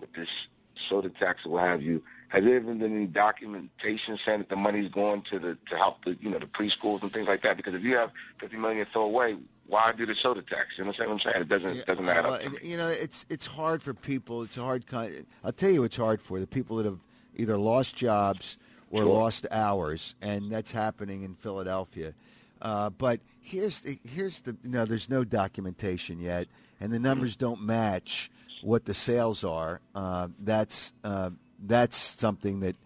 [0.00, 0.30] with this
[0.76, 4.88] soda tax or what have you, Has there been any documentation saying that the money's
[4.88, 7.56] going to the to help the you know the preschools and things like that?
[7.56, 10.78] Because if you have fifty million throw away, why do the soda tax?
[10.78, 11.42] You understand what I'm saying?
[11.42, 12.62] It doesn't Yeah, doesn't add well, up.
[12.62, 14.44] You know, it's it's hard for people.
[14.44, 15.26] It's a hard kind.
[15.44, 17.00] I'll tell you, it's hard for the people that have
[17.36, 18.58] either lost jobs
[18.92, 19.12] or Sure.
[19.12, 22.14] lost hours, and that's happening in Philadelphia.
[22.62, 26.46] Uh, but here's the, here's the you know, there's no documentation yet,
[26.80, 28.30] and the numbers don't match
[28.62, 29.80] what the sales are.
[29.94, 31.30] Uh, that's uh,
[31.66, 32.76] that's something that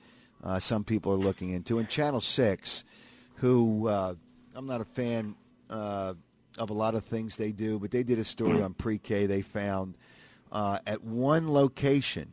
[0.42, 1.78] uh, some people are looking into.
[1.78, 2.84] And Channel Six,
[3.36, 4.14] who uh,
[4.54, 5.34] I'm not a fan
[5.70, 6.14] uh,
[6.58, 9.26] of a lot of things they do, but they did a story on pre-K.
[9.26, 9.94] They found
[10.52, 12.32] uh, at one location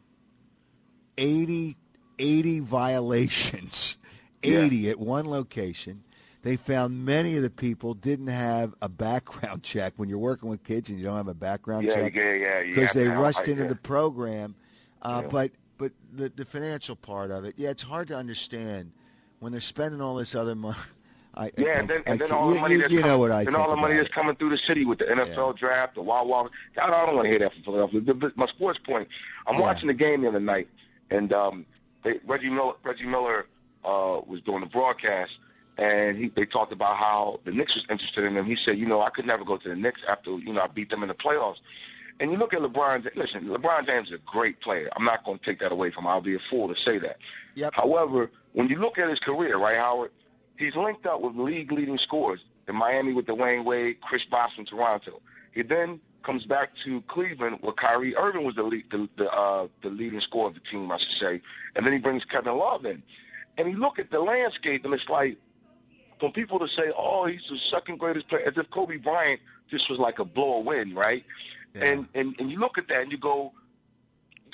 [1.18, 1.78] 80,
[2.20, 3.98] 80 violations,
[4.44, 4.62] Yeah.
[4.62, 6.04] 80 at one location.
[6.44, 9.94] They found many of the people didn't have a background check.
[9.98, 12.60] When you're working with kids and you don't have a background Yeah, check, yeah, yeah,
[12.62, 12.76] yeah.
[12.76, 14.56] because they rushed into the program.
[15.04, 15.30] Uh, Yeah.
[15.30, 18.92] But but the the financial part of it, yeah, it's hard to understand
[19.40, 20.78] when they're spending all this other money.
[21.34, 23.08] I, I Yeah, and then, can't- and then all the money you, that's you know
[23.08, 25.58] coming, what I and all the money that's coming through the city with the NFL
[25.58, 26.52] draft, the Wild Wild.
[26.80, 28.02] I don't, I don't want to hear that from Philadelphia.
[28.02, 29.08] The- my sports point.
[29.48, 29.62] I'm Yeah.
[29.62, 30.68] watching the game the other night,
[31.10, 31.66] and um,
[32.04, 33.48] they, Reggie Miller, Reggie Miller
[33.84, 35.40] uh, was doing the broadcast,
[35.80, 38.46] and he they talked about how the Knicks was interested in him.
[38.46, 40.68] He said, you know, I could never go to the Knicks after you know I
[40.68, 41.58] beat them in the playoffs.
[42.22, 43.16] And you look at LeBron.
[43.16, 44.90] Listen, LeBron James is a great player.
[44.96, 46.12] I'm not going to take that away from him.
[46.12, 47.18] I'll be a fool to say that.
[47.56, 47.74] Yep.
[47.74, 50.12] However, when you look at his career, right, Howard,
[50.56, 55.20] he's linked up with league-leading scorers in Miami with Dwyane Wade, Chris Bosh from Toronto.
[55.52, 59.68] He then comes back to Cleveland where Kyrie Irving was the lead, the the, uh,
[59.82, 61.42] the leading scorer of the team, I should say,
[61.76, 63.02] and then he brings Kevin Love in.
[63.58, 65.38] And you look at the landscape, and it's like
[66.20, 69.90] for people to say, "Oh, he's the second greatest player," as if Kobe Bryant just
[69.90, 71.26] was like a blow a win, right?
[71.74, 71.84] Yeah.
[71.84, 73.54] And and and you look at that and you go,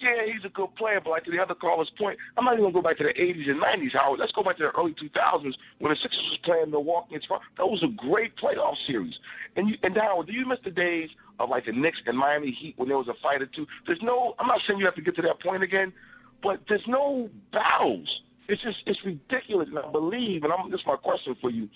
[0.01, 2.73] yeah, he's a good player, but like the other caller's point, I'm not even going
[2.73, 4.19] to go back to the 80s and 90s, Howard.
[4.19, 7.45] Let's go back to the early 2000s when the Sixers was playing Milwaukee Toronto.
[7.58, 9.19] That was a great playoff series.
[9.56, 12.51] And you, and Howard, do you miss the days of like the Knicks and Miami
[12.51, 13.67] Heat when there was a fight or two?
[13.86, 15.93] There's no, I'm not saying you have to get to that point again,
[16.41, 18.21] but there's no battles.
[18.47, 19.69] It's just, it's ridiculous.
[19.69, 21.69] And I believe, and I'm, this is my question for you.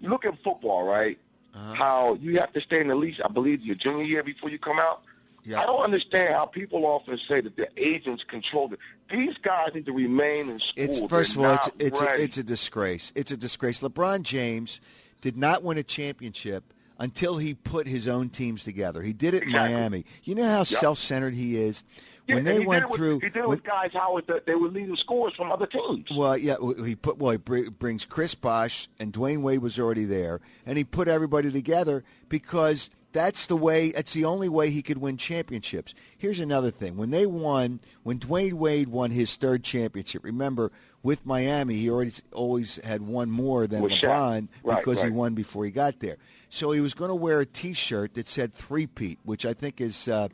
[0.00, 1.18] You look at football, right?
[1.58, 1.74] Uh-huh.
[1.74, 4.58] How you have to stay in the league, I believe, your junior year before you
[4.58, 5.02] come out.
[5.44, 5.60] Yeah.
[5.60, 8.78] I don't understand how people often say that the agents control it.
[9.10, 10.84] These guys need to remain in school.
[10.84, 13.12] It's first of They're all, it's it's a, it's a disgrace.
[13.14, 13.80] It's a disgrace.
[13.80, 14.80] LeBron James
[15.20, 16.64] did not win a championship
[16.98, 19.02] until he put his own teams together.
[19.02, 20.04] He did it in Miami.
[20.24, 21.82] You know how self-centered he is.
[22.28, 24.26] Yeah, when they he went did it with, through, he did it with guys, Howard,
[24.26, 26.10] that they were leading scores from other teams.
[26.10, 30.04] Well, yeah, he put well, he br- brings Chris Bosh and Dwyane Wade was already
[30.04, 33.92] there, and he put everybody together because that's the way.
[33.92, 35.94] That's the only way he could win championships.
[36.18, 40.70] Here's another thing: when they won, when Dwyane Wade won his third championship, remember
[41.02, 43.92] with Miami, he already always had one more than With.
[43.92, 46.18] LeBron Right, because he won before he got there.
[46.50, 50.08] So he was going to wear a T-shirt that said three-peat, which I think is.
[50.08, 50.28] Uh,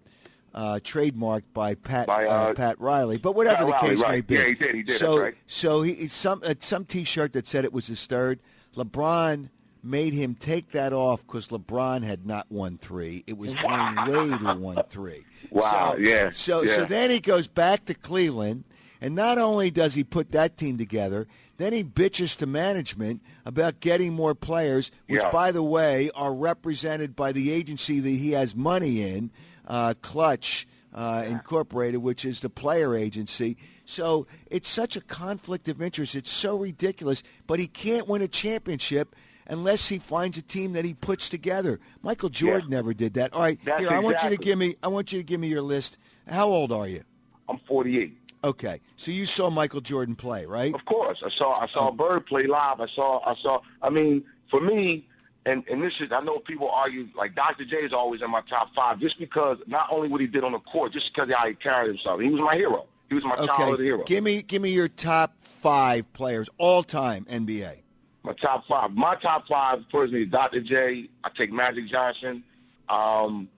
[0.55, 4.09] uh, trademarked by Pat By, uh, uh, Pat Riley, but whatever Pat the Riley, case
[4.09, 4.35] may be.
[4.37, 5.35] Yeah, he did, he did, So, right.
[5.47, 8.39] so he some uh, some T-shirt that said it was his third.
[8.77, 9.49] LeBron
[9.83, 13.23] made him take that off because LeBron had not won three.
[13.27, 15.25] It was Dwyane Wade who won three.
[15.51, 18.65] Wow, So, yeah, So so then he goes back to Cleveland,
[19.01, 21.27] and not only does he put that team together,
[21.59, 25.31] then he bitches to management about getting more players, which, Yeah.
[25.31, 29.31] by the way, are represented by the agency that he has money in,
[29.67, 33.57] uh, Klutch uh, Incorporated, which is the player agency.
[33.85, 36.15] So it's such a conflict of interest.
[36.15, 37.23] It's so ridiculous.
[37.47, 39.15] But he can't win a championship
[39.47, 41.81] unless he finds a team that he puts together.
[42.03, 43.33] Michael Jordan never did that.
[43.33, 44.77] All right, That's here I want you to give me.
[44.83, 45.99] I want you to give me your list.
[46.29, 47.03] How old are you?
[47.49, 48.17] I'm 48.
[48.45, 50.75] Okay, so you saw Michael Jordan play, right?
[50.75, 52.81] Of course, I saw I saw Bird play live.
[52.81, 53.61] I saw I saw.
[53.83, 55.07] I mean, for me,
[55.47, 57.65] and and this is I know people argue like Dr.
[57.65, 60.53] J is always in my top five just because not only what he did on
[60.53, 62.21] the court, just because how he carried himself.
[62.21, 62.87] He was my hero.
[63.09, 64.05] He was my childhood Okay, hero.
[64.05, 67.79] give me give me your top five players all time NBA.
[68.23, 68.93] My top five.
[68.95, 70.61] My top five personally, Dr.
[70.61, 71.09] J.
[71.23, 72.43] I take Magic Johnson.
[72.89, 73.49] Um,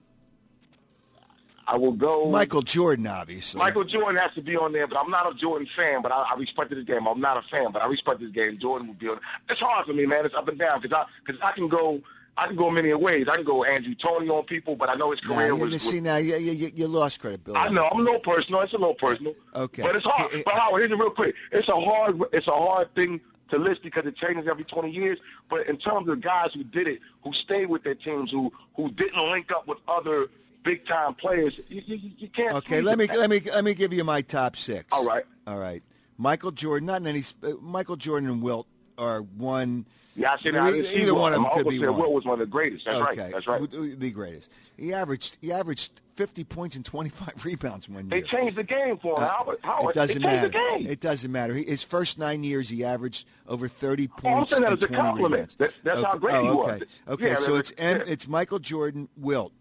[1.67, 2.29] I will go.
[2.29, 3.59] Michael Jordan, obviously.
[3.59, 6.01] Michael Jordan has to be on there, but I'm not a Jordan fan.
[6.01, 7.05] But I, I respect this game.
[7.07, 8.57] I'm not a fan, but I respect this game.
[8.57, 9.19] Jordan will be on.
[9.49, 10.25] It's hard for me, man.
[10.25, 12.01] It's up and down because I because I can go.
[12.39, 13.27] I can go many ways.
[13.27, 15.71] I can go Andrew Toney on people, but I know his career you, was.
[15.71, 17.59] was see now, you, you, you lost credibility.
[17.59, 18.61] I know I'm a little personal.
[18.61, 19.33] It's a little personal.
[19.55, 19.81] Okay.
[19.81, 20.31] But it's hard.
[20.31, 21.33] Eh, eh, But Howard, here's it real quick.
[21.51, 22.21] It's a hard.
[22.31, 25.17] It's a hard thing to list because it changes every 20 years.
[25.49, 28.91] But in terms of guys who did it, who stayed with their teams, who who
[28.91, 30.27] didn't link up with other
[30.63, 32.55] big time players, you, you, you can't.
[32.55, 33.15] Okay, let me it.
[33.17, 34.87] let me let me give you my top six.
[34.91, 35.23] All right.
[35.45, 35.83] all right.
[36.17, 37.23] Michael Jordan, not in any.
[37.43, 38.67] Uh, Michael Jordan and Wilt
[38.97, 39.85] are one.
[40.15, 41.99] Yeah, I said I didn't either one of them could be said one.
[41.99, 42.85] Wilt was one of the greatest.
[42.85, 43.31] That's okay, right.
[43.33, 43.69] That's right.
[43.69, 44.51] The greatest.
[44.75, 48.21] He averaged he averaged 50 points and 25 rebounds one year.
[48.21, 49.23] They changed the game for him.
[49.23, 50.47] Uh, Howard, Howard, it doesn't they matter.
[50.47, 50.87] the game.
[50.87, 51.53] It doesn't matter.
[51.53, 54.83] He, his first nine years, he averaged over 30 Oh, I'm points saying that as
[54.83, 55.55] a 20 compliment.
[55.59, 56.19] That- that's how okay.
[56.19, 56.69] great oh, he was.
[56.71, 56.85] okay.
[57.09, 59.53] Okay, Yeah, so that- it's M, it's Michael Jordan, Wilt,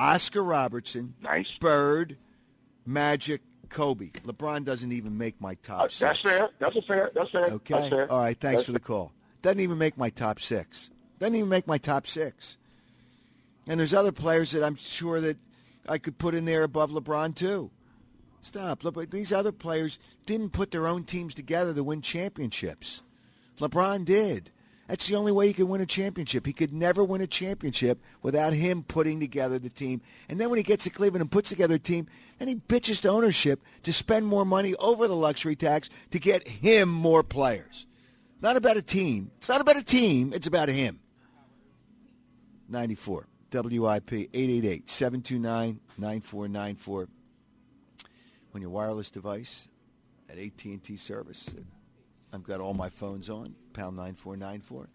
[0.00, 1.50] Oscar Robertson, Nice.
[1.60, 2.16] Bird,
[2.86, 4.06] Magic, Kobe.
[4.24, 5.98] LeBron doesn't even make my top Uh, six.
[6.00, 6.48] that's fair.
[6.58, 7.10] That's a fair.
[7.14, 7.44] That's fair.
[7.44, 7.74] Okay.
[7.74, 8.10] That's fair.
[8.10, 8.38] All right.
[8.40, 9.12] Thanks That's for the call.
[9.42, 10.90] Doesn't even make my top six.
[11.18, 12.56] Doesn't even make my top six.
[13.68, 15.36] And there's other players that I'm sure that
[15.88, 17.70] I could put in there above LeBron too.
[18.40, 18.82] Stop.
[18.84, 23.02] Look, these other players didn't put their own teams together to win championships.
[23.58, 24.50] LeBron did.
[24.90, 26.44] That's the only way he could win a championship.
[26.44, 30.00] He could never win a championship without him putting together the team.
[30.28, 32.08] And then when he gets to Cleveland and puts together a team,
[32.40, 36.48] then he bitches to ownership to spend more money over the luxury tax to get
[36.48, 37.86] him more players.
[38.42, 39.30] Not about a team.
[39.36, 40.32] It's not about a team.
[40.34, 40.98] It's about him.
[42.68, 47.06] 94 WIP 888-729-9494
[48.56, 49.68] on your wireless device
[50.28, 51.54] at AT&T service.
[52.32, 54.88] I've got all my phones on, pound 9494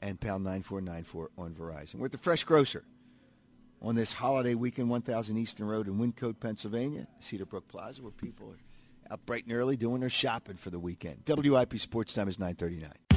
[0.00, 1.96] and pound 9494 on Verizon.
[1.96, 2.84] We're at the Fresh Grocer
[3.80, 9.12] on this holiday weekend, 1000 Easton Road in Wyncote, Pennsylvania, Cedarbrook Plaza, where people are
[9.12, 11.22] out bright and early doing their shopping for the weekend.
[11.26, 13.07] WIP Sports Time is 939.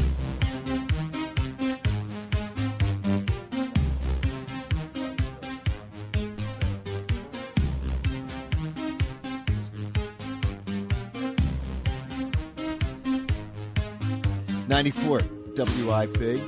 [14.71, 15.19] Ninety-four
[15.57, 16.39] WIP.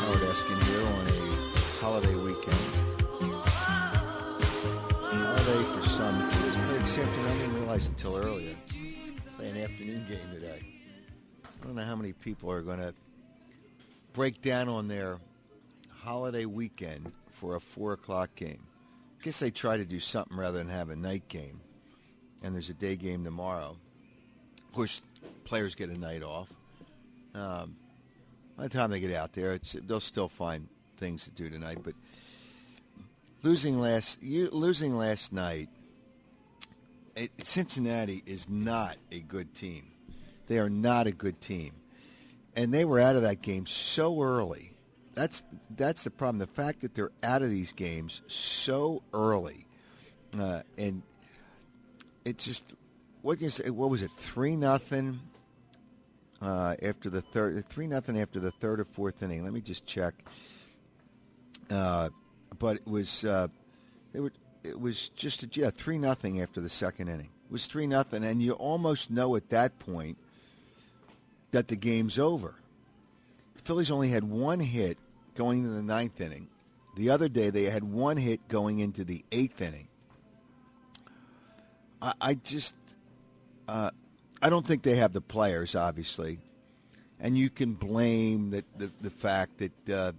[0.00, 1.18] Howard Eskin here on a
[1.78, 2.56] holiday weekend.
[5.12, 6.22] Holiday for some.
[6.22, 7.04] It was played this I
[7.36, 8.56] didn't realize until earlier.
[9.36, 10.60] Play an afternoon game today.
[11.44, 12.94] I don't know how many people are going to
[14.14, 15.18] break down on their
[15.90, 18.62] holiday weekend for a four o'clock game.
[19.20, 21.60] I guess they try to do something rather than have a night game.
[22.42, 23.76] And there's a day game tomorrow.
[24.66, 25.02] Of course,
[25.44, 26.48] players get a night off.
[27.34, 27.76] Um,
[28.56, 31.78] by the time they get out there, it's, they'll still find things to do tonight.
[31.82, 31.94] But
[33.42, 35.68] losing last you, losing last night,
[37.16, 39.90] it, Cincinnati is not a good team.
[40.46, 41.72] They are not a good team,
[42.54, 44.72] and they were out of that game so early.
[45.14, 45.42] That's
[45.76, 46.38] that's the problem.
[46.38, 49.66] The fact that they're out of these games so early,
[50.38, 51.02] uh, and
[52.24, 52.64] it just
[53.24, 55.18] what can you say, what was it three nothing
[56.42, 59.42] uh, after the third three nothing after the third or fourth inning.
[59.42, 60.12] Let me just check.
[61.70, 62.10] Uh,
[62.58, 63.48] but it was uh,
[64.12, 64.32] it was
[64.62, 67.30] it was just a, yeah three nothing after the second inning.
[67.46, 70.18] It was three nothing, and you almost know at that point
[71.52, 72.54] that the game's over.
[73.56, 74.98] The Phillies only had one hit
[75.34, 76.48] going into the ninth inning.
[76.94, 79.88] The other day they had one hit going into the eighth inning.
[82.02, 82.74] I, I just
[83.68, 83.90] uh,
[84.42, 86.38] I don't think they have the players, obviously,
[87.20, 90.12] and you can blame the the, the fact that uh,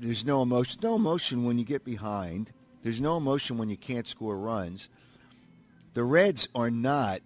[0.00, 0.80] there's no emotion.
[0.82, 2.52] No emotion when you get behind.
[2.82, 4.88] There's no emotion when you can't score runs.
[5.94, 7.20] The Reds are not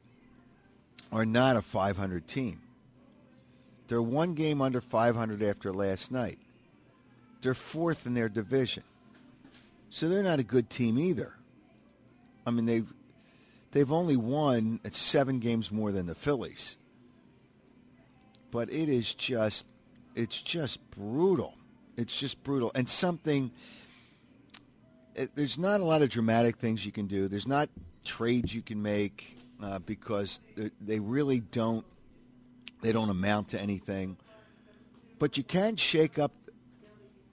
[1.12, 2.62] are not a 500 team.
[3.86, 6.38] They're one game under 500 after last night.
[7.42, 8.84] They're fourth in their division,
[9.90, 11.34] so they're not a good team either.
[12.46, 12.90] I mean they've
[13.72, 16.76] they've only won seven games more than the Phillies.
[18.50, 19.66] But it is just
[20.14, 21.54] it's just brutal.
[21.96, 22.70] It's just brutal.
[22.74, 23.50] And something
[25.14, 27.28] it, there's not a lot of dramatic things you can do.
[27.28, 27.68] There's not
[28.04, 30.40] trades you can make uh, because
[30.80, 31.84] they, really don't
[32.82, 34.16] they don't amount to anything.
[35.18, 36.32] But you can shake up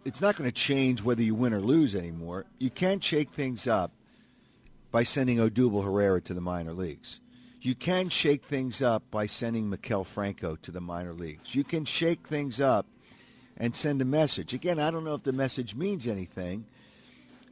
[0.06, 2.46] it's not going to change whether you win or lose anymore.
[2.58, 3.92] You can shake things up
[4.92, 7.20] by sending Odubel Herrera to the minor leagues.
[7.62, 11.54] You can shake things up by sending Maikel Franco to the minor leagues.
[11.54, 12.86] You can shake things up
[13.58, 14.54] and send a message.
[14.54, 16.66] Again, I don't know if the message means anything,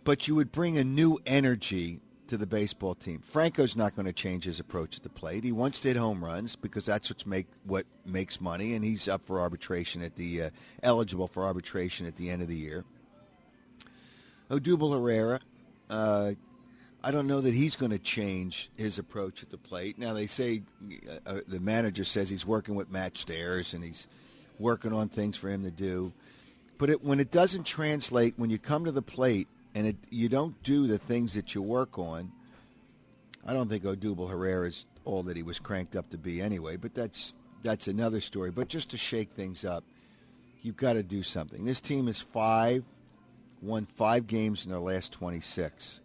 [0.05, 3.21] but you would bring a new energy to the baseball team.
[3.21, 5.43] Franco's not going to change his approach at the plate.
[5.43, 9.25] He to hit home runs because that's what's make what makes money, and he's up
[9.25, 10.49] for arbitration at the uh,
[10.83, 12.83] eligible for arbitration at the end of the year.
[14.49, 15.41] Odubel Herrera,
[15.89, 16.31] uh,
[17.08, 19.97] I don't know that he's going to change his approach at the plate.
[19.97, 20.64] Now they say
[21.10, 24.08] uh, uh, the manager says he's working with Matt Stairs and he's
[24.60, 26.12] working on things for him to do.
[26.78, 30.28] But it, when it doesn't translate, when you come to the plate and it, you
[30.28, 32.30] don't do the things that you work on,
[33.45, 36.76] I don't think Odubel Herrera is all that he was cranked up to be anyway,
[36.76, 38.51] but that's that's another story.
[38.51, 39.86] But just to shake things up,
[40.62, 41.64] you've got to do something.
[41.64, 42.84] This team is five,
[43.62, 46.01] won five games in their last 26.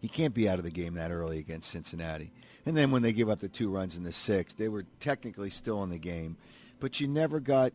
[0.00, 2.32] He can't be out of the game that early against Cincinnati.
[2.66, 5.50] And then when they give up the two runs in the sixth, they were technically
[5.50, 6.36] still in the game.
[6.78, 7.72] But you never got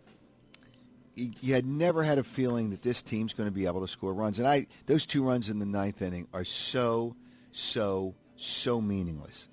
[1.16, 4.14] you had never had a feeling that this team's going to be able to score
[4.14, 4.38] runs.
[4.38, 7.16] And I those two runs in the ninth inning are so,
[7.52, 9.48] so, so meaningless.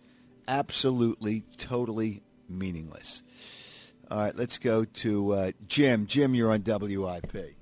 [0.48, 3.22] Absolutely, totally meaningless.
[4.10, 6.06] All right, let's go to uh, Jim.
[6.06, 7.54] Jim, you're on WIP.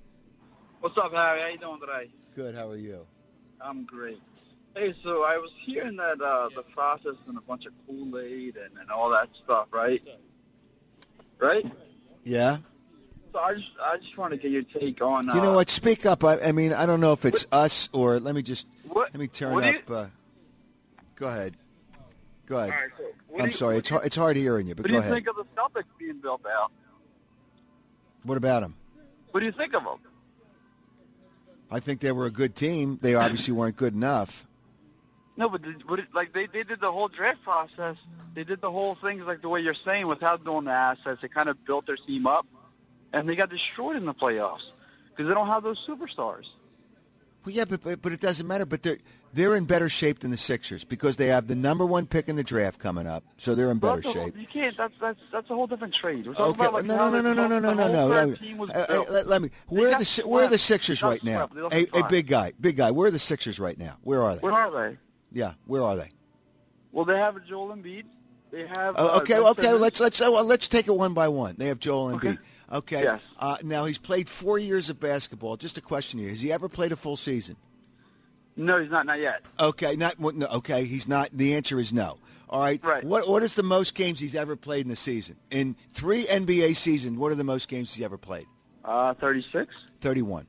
[0.81, 1.41] What's up, Harry?
[1.41, 2.11] How you doing today?
[2.35, 2.55] Good.
[2.55, 3.07] How are you?
[3.61, 4.21] I'm great.
[4.77, 8.79] Hey, so I was hearing that uh, the process and a bunch of Kool-Aid and,
[8.81, 10.03] and all that stuff, right?
[11.39, 11.67] Right?
[12.25, 12.59] Yeah.
[13.33, 15.29] So I just I just want to get your take on.
[15.29, 15.71] Uh, You know what?
[15.71, 16.25] Speak up.
[16.25, 19.13] I, I mean, I don't know if it's us or let me just What?
[19.13, 19.91] let me turn what up.
[19.91, 20.07] uh,
[21.15, 21.57] go ahead.
[22.47, 22.71] Go ahead.
[22.71, 23.05] Right, so
[23.43, 23.77] I'm you- sorry.
[23.79, 25.13] It's you- hard, it's hard hearing you, but What do you ahead.
[25.13, 26.73] think of the Celtics being built out?
[28.25, 28.75] What about them?
[29.31, 29.99] What do you think of them?
[31.71, 32.99] I think they were a good team.
[33.01, 34.47] They obviously weren't good enough.
[35.41, 37.97] No, but did, it- like they they did the whole draft process.
[38.35, 41.23] They did the whole thing like the way you're saying without doing the assets.
[41.23, 42.47] They kind of built their team up,
[43.15, 44.65] and they got destroyed in the playoffs
[45.11, 46.47] because they don't have those superstars.
[47.45, 48.67] Well, yeah, but, but but it doesn't matter.
[48.67, 48.99] But they're
[49.33, 52.37] they're in better shape than the Sixers because they have the number one pick in
[52.37, 54.37] the draft coming up, so they're in better a- shape.
[54.37, 54.77] You can't.
[54.77, 56.27] That's that's that's a whole different trade.
[56.27, 58.09] We're talking Okay, about like no, no, no, no, no, no, no, no, no.
[58.15, 58.35] third no.
[58.37, 59.49] team was Uh, uh, let, let me.
[59.71, 60.59] They Where are the Si- where are the.
[60.59, 61.39] Sixers right now?
[61.49, 61.55] swept.
[61.55, 62.11] They lost Hey, to hey, five.
[62.11, 62.91] big guy, big guy.
[62.91, 63.97] Where are the Sixers right now?
[64.03, 64.41] Where are they?
[64.43, 64.99] Where are they?
[65.33, 66.11] Yeah, where are they?
[66.93, 68.05] Well, they have a Joel Embiid.
[68.51, 68.97] They have.
[68.99, 69.63] Oh, uh, okay, okay.
[69.63, 69.81] Simmons.
[69.81, 71.55] Let's let's uh, well, let's take it one by one.
[71.57, 72.29] They have Joel Okay.
[72.29, 72.39] Embiid.
[72.73, 73.03] Okay.
[73.03, 73.21] Yes.
[73.39, 75.57] Uh, now he's played four years of basketball.
[75.57, 77.57] Just a question here: Has he ever played a full season?
[78.57, 79.07] No, he's not.
[79.07, 79.43] Not yet.
[79.59, 80.85] Okay, not no, okay.
[80.85, 81.31] He's not.
[81.33, 82.19] The answer is no.
[82.49, 82.83] All right.
[82.83, 83.05] Right.
[83.05, 85.37] What What is the most games he's ever played in a season?
[85.51, 88.47] In three NBA seasons, what are the most games he's ever played?
[88.85, 89.73] Uh, thirty-six.
[90.01, 90.47] Thirty-one.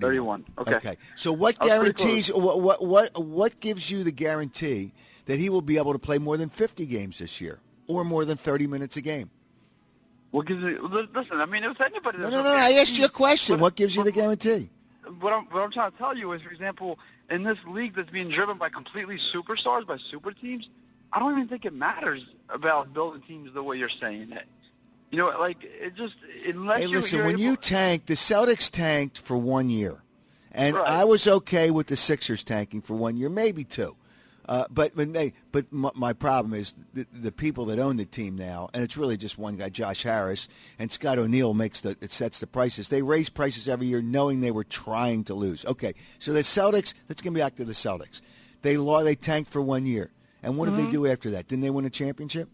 [0.00, 0.74] 31, okay.
[0.76, 0.96] Okay.
[1.16, 2.32] So what I was pretty guarantees?
[2.32, 4.92] What, what what what gives you the guarantee
[5.26, 8.24] that he will be able to play more than fifty games this year, or more
[8.24, 9.30] than thirty minutes a game?
[10.32, 10.78] Well, gives li-
[11.14, 11.40] listen.
[11.40, 12.18] I mean, if anybody.
[12.18, 12.54] No, no, no.
[12.54, 13.56] I asked you a question.
[13.56, 14.70] But- What gives you the guarantee?
[15.20, 18.08] What I'm, what I'm trying to tell you is, for example, in this league that's
[18.10, 20.68] being driven by completely superstars, by super teams,
[21.12, 24.46] I don't even think it matters about building teams the way you're saying it.
[25.12, 26.14] You know, like it just
[26.48, 27.16] unless Hey, you, listen.
[27.18, 30.02] you're When able, you tanked, the Celtics tanked for one year,
[30.50, 30.88] and Right.
[30.88, 33.94] I was okay with the Sixers tanking for one year, maybe two.
[34.48, 38.04] Uh, but when they, but my, my problem is the, the people that own the
[38.04, 40.48] team now, and it's really just one guy, Josh Harris,
[40.80, 42.88] and Scott O'Neill makes the it sets the prices.
[42.88, 45.64] They raise prices every year, knowing they were trying to lose.
[45.64, 46.92] Okay, so the Celtics.
[47.08, 48.20] Let's get back to the Celtics.
[48.62, 50.10] They law they tanked for one year,
[50.42, 50.84] and what did Mm-hmm.
[50.86, 51.46] they do after that?
[51.48, 52.48] Didn't they win a championship?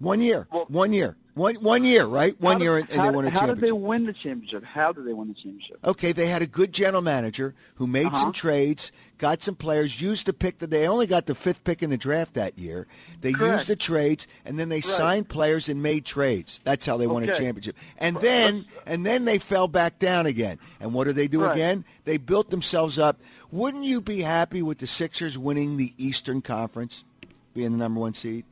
[0.00, 2.38] One year, Well- one year, one one year, right?
[2.40, 3.38] One did- year, and, they won a championship.
[3.40, 4.64] how did they win the championship?
[4.64, 5.78] How did they win the championship?
[5.84, 8.20] Okay, they had a good general manager who made Uh-huh.
[8.20, 11.82] some trades, got some players, used the pick that they only got the fifth pick
[11.82, 12.86] in the draft that year.
[13.20, 13.52] They Correct.
[13.58, 16.62] used the trades, and then they signed players and made trades.
[16.64, 17.76] That's how they won a championship.
[17.98, 20.58] And then, and then they fell back down again.
[20.80, 21.52] And what did they do Right.
[21.52, 21.84] again?
[22.06, 23.20] They built themselves up.
[23.52, 27.04] Wouldn't you be happy with the Sixers winning the Eastern Conference,
[27.52, 28.44] being the number one seed?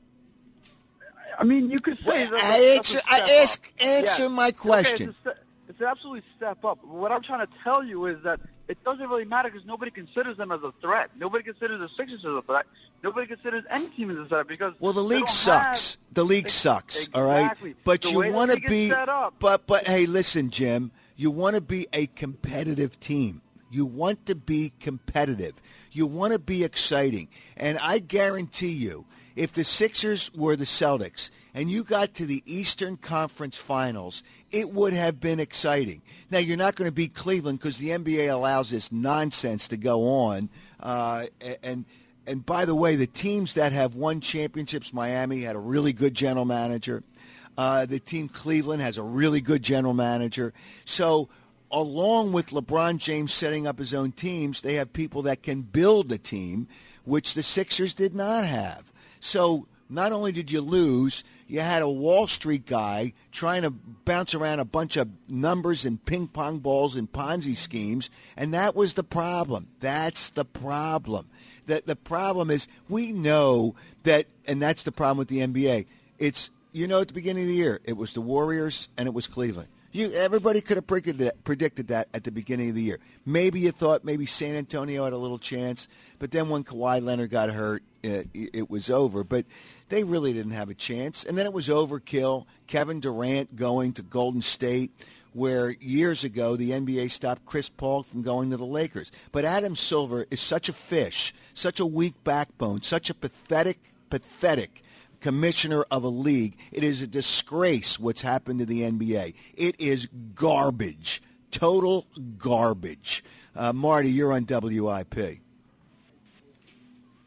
[1.39, 3.87] I mean, you could say Well, that, I answer- I ask- up.
[3.87, 4.29] answer Yeah.
[4.29, 5.11] my Okay, question.
[5.25, 6.83] it's, a, it's an absolute step up.
[6.85, 10.37] What I'm trying to tell you is that it doesn't really matter because nobody considers
[10.37, 11.11] them as a threat.
[11.17, 12.67] Nobody considers the Sixers as a threat.
[13.03, 15.95] Nobody considers any team as a threat because Well, the league sucks.
[15.95, 17.09] have- the league sucks.
[17.15, 18.91] All right, but The you want to be.
[18.91, 19.35] set up.
[19.39, 20.91] But but hey, listen, Jim.
[21.17, 23.43] You want to be a competitive team.
[23.71, 25.55] You want to be competitive.
[25.93, 27.29] You want to be exciting.
[27.57, 29.05] And I guarantee you,
[29.39, 34.71] if the Sixers were the Celtics and you got to the Eastern Conference Finals, it
[34.73, 36.03] would have been exciting.
[36.29, 40.09] Now, you're not going to beat Cleveland because the NBA allows this nonsense to go
[40.09, 40.49] on.
[40.81, 41.27] Uh,
[41.63, 41.85] and
[42.27, 46.15] and by the way, the teams that have won championships, Miami had a really good
[46.15, 47.05] general manager.
[47.57, 50.53] Uh, the team Cleveland has a really good general manager.
[50.85, 51.29] So
[51.71, 56.11] along with LeBron James setting up his own teams, they have people that can build
[56.11, 56.67] a team,
[57.05, 58.88] which the Sixers did not have.
[59.21, 64.35] So not only did you lose, you had a Wall Street guy trying to bounce
[64.35, 68.95] around a bunch of numbers and ping pong balls and Ponzi schemes, and that was
[68.95, 69.69] the problem.
[69.81, 71.29] That's the problem.
[71.67, 75.87] That the problem is we know that, and that's the problem with the NBA.
[76.19, 79.15] It's you know at the beginning of the year it was the Warriors and it
[79.15, 79.69] was Cleveland.
[79.91, 82.99] You everybody could have predicted that, predicted that at the beginning of the year.
[83.25, 87.31] Maybe you thought maybe San Antonio had a little chance, but then when Kawhi Leonard
[87.31, 89.25] got hurt, uh, it, it was over.
[89.25, 89.47] But
[89.89, 91.25] they really didn't have a chance.
[91.25, 92.45] And then it was overkill.
[92.67, 94.91] Kevin Durant going to Golden State,
[95.33, 99.11] where years ago the NBA stopped Chris Paul from going to the Lakers.
[99.33, 103.79] But Adam Silver is such a fish, such a weak backbone, such a pathetic,
[104.11, 104.83] pathetic
[105.21, 106.57] commissioner of a league.
[106.73, 109.35] It is a disgrace what's happened to the NBA.
[109.55, 112.07] It is garbage, total
[112.37, 113.25] garbage.
[113.55, 115.41] Uh, Marty, you're on WIP.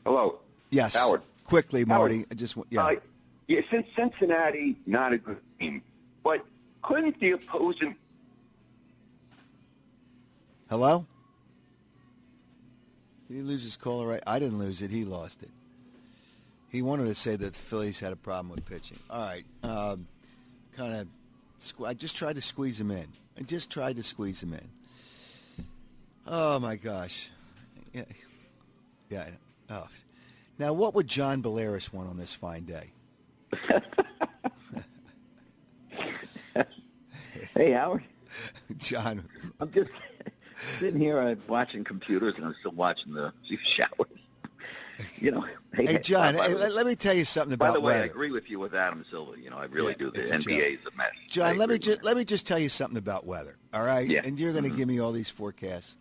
[0.06, 0.40] Hello.
[0.70, 0.96] Yes.
[0.96, 1.22] Howard.
[1.44, 2.18] Quickly, Marty.
[2.18, 2.28] Howard.
[2.32, 2.86] I just yeah.
[2.86, 2.96] Uh,
[3.48, 5.82] yeah, since Cincinnati, not a good team,
[6.24, 6.46] but
[6.82, 7.96] couldn't the opposing
[10.72, 11.06] Hello?
[13.28, 14.24] Did he lose his caller right?
[14.26, 14.90] I didn't lose it.
[14.90, 15.50] He lost it.
[16.72, 18.98] He wanted to say that the Phillies had a problem with pitching.
[19.10, 19.46] All right.
[19.62, 20.08] Um,
[20.78, 21.08] kind of,
[21.62, 23.08] squ- I just tried to squeeze him in.
[23.38, 25.66] I just tried to squeeze him in.
[26.26, 27.30] Oh, my gosh.
[27.94, 28.04] Yeah.
[29.10, 29.26] Yeah.
[29.70, 29.88] Oh.
[30.58, 32.92] Now, what would John Bolaris want on this fine day?
[37.54, 38.04] Hey, Howard.
[38.78, 39.28] John,
[39.60, 39.92] I'm just
[40.80, 44.08] sitting here uh, watching computers, and I'm still watching the showers.
[45.20, 47.74] You know, hey, John, by, by hey, let, let me tell you something about.
[47.74, 47.80] Weather.
[47.82, 49.38] By the way, I agree with you with Adam Silver.
[49.38, 50.12] You know, I really Yeah, do.
[50.12, 51.12] The NBA is a mess.
[51.30, 53.58] John, let me just let me just tell you something about weather.
[53.74, 54.22] All right, Yeah.
[54.24, 54.76] and you're going to Mhm.
[54.76, 55.98] give me all these forecasts.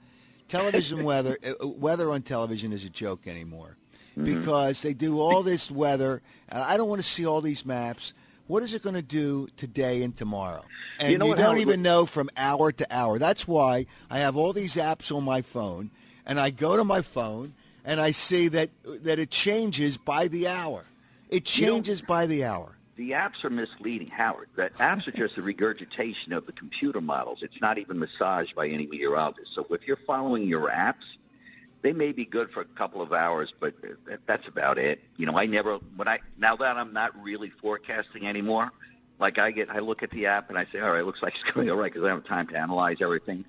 [0.49, 3.77] Television weather, uh, weather on television is a joke anymore
[4.19, 4.25] Mm-hmm.
[4.25, 6.21] because they do all this weather.
[6.51, 8.13] I don't want to see all these maps.
[8.49, 10.65] What is it going to do today and tomorrow?
[10.99, 13.21] And You know what, don't even know from hour to hour.
[13.21, 15.93] That's why I have all these apps on my phone,
[16.27, 17.55] and I go to my phone
[17.85, 20.85] and I see that that it changes by the hour.
[21.29, 22.77] It You know- changes by the hour.
[22.97, 24.49] The apps are misleading, Howard.
[24.57, 27.43] The apps are just a regurgitation of the computer models.
[27.43, 29.55] It's not even massaged by any meteorologist.
[29.55, 31.05] So if you're following your apps,
[31.81, 33.75] they may be good for a couple of hours, but
[34.27, 35.01] that's about it.
[35.17, 38.71] You know, I never when I now that I'm not really forecasting anymore.
[39.19, 41.35] Like I get, I look at the app and I say, all right, looks like
[41.41, 43.45] it's going all right because I don't have time to analyze everything.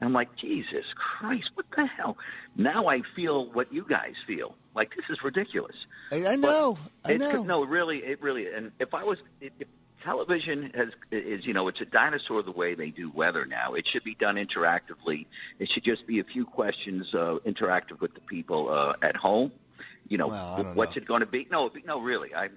[0.00, 2.16] I'm like, Jesus Christ, what the hell?
[2.56, 4.54] Now I feel what you guys feel.
[4.74, 5.86] Like this is ridiculous.
[6.10, 6.76] I, I know.
[7.04, 7.42] I It's, know.
[7.42, 8.52] no, really, it really.
[8.52, 9.68] And if I was, if if
[10.02, 13.74] television has is you know, it's a dinosaur the way they do weather now.
[13.74, 15.26] It should be done interactively.
[15.58, 19.52] It should just be a few questions uh, interactive with the people uh, at home.
[20.08, 21.02] You know, Well, what's know.
[21.02, 21.46] it going to be?
[21.50, 22.50] No, no, really, I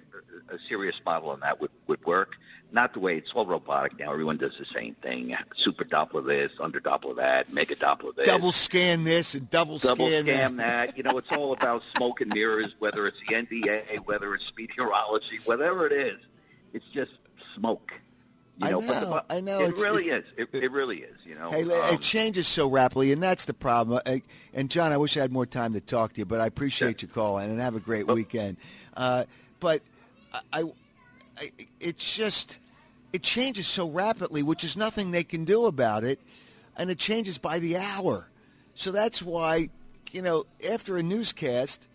[0.50, 2.36] a serious model on that would would work.
[2.70, 4.12] Not the way it's all robotic now.
[4.12, 5.34] Everyone does the same thing.
[5.56, 10.06] Super Doppler this, under Doppler that, mega Doppler this double scan this and double, double
[10.08, 10.88] scan scam that.
[10.88, 10.96] that.
[10.98, 15.38] You know, it's all about smoke and mirrors, whether it's the NBA, whether it's meteorology,
[15.46, 16.18] whatever it is.
[16.74, 17.12] It's just
[17.54, 17.94] smoke.
[18.60, 20.46] You I know, but the, I know, It it's- really it's- is.
[20.52, 21.16] It, it really is.
[21.24, 21.50] You know.
[21.50, 24.00] Hey, Um, it changes so rapidly, and that's the problem.
[24.04, 24.18] Uh,
[24.52, 27.00] And John, I wish I had more time to talk to you, but I appreciate
[27.02, 28.56] your call, and have a great weekend.
[28.96, 29.24] Uh,
[29.60, 29.82] but
[30.32, 30.62] I, I,
[31.38, 31.50] I,
[31.80, 32.58] it's just
[33.12, 36.18] it changes so rapidly, which is nothing they can do about it,
[36.76, 38.28] and it changes by the hour.
[38.74, 39.70] So that's why,
[40.10, 41.86] you know, after a newscast,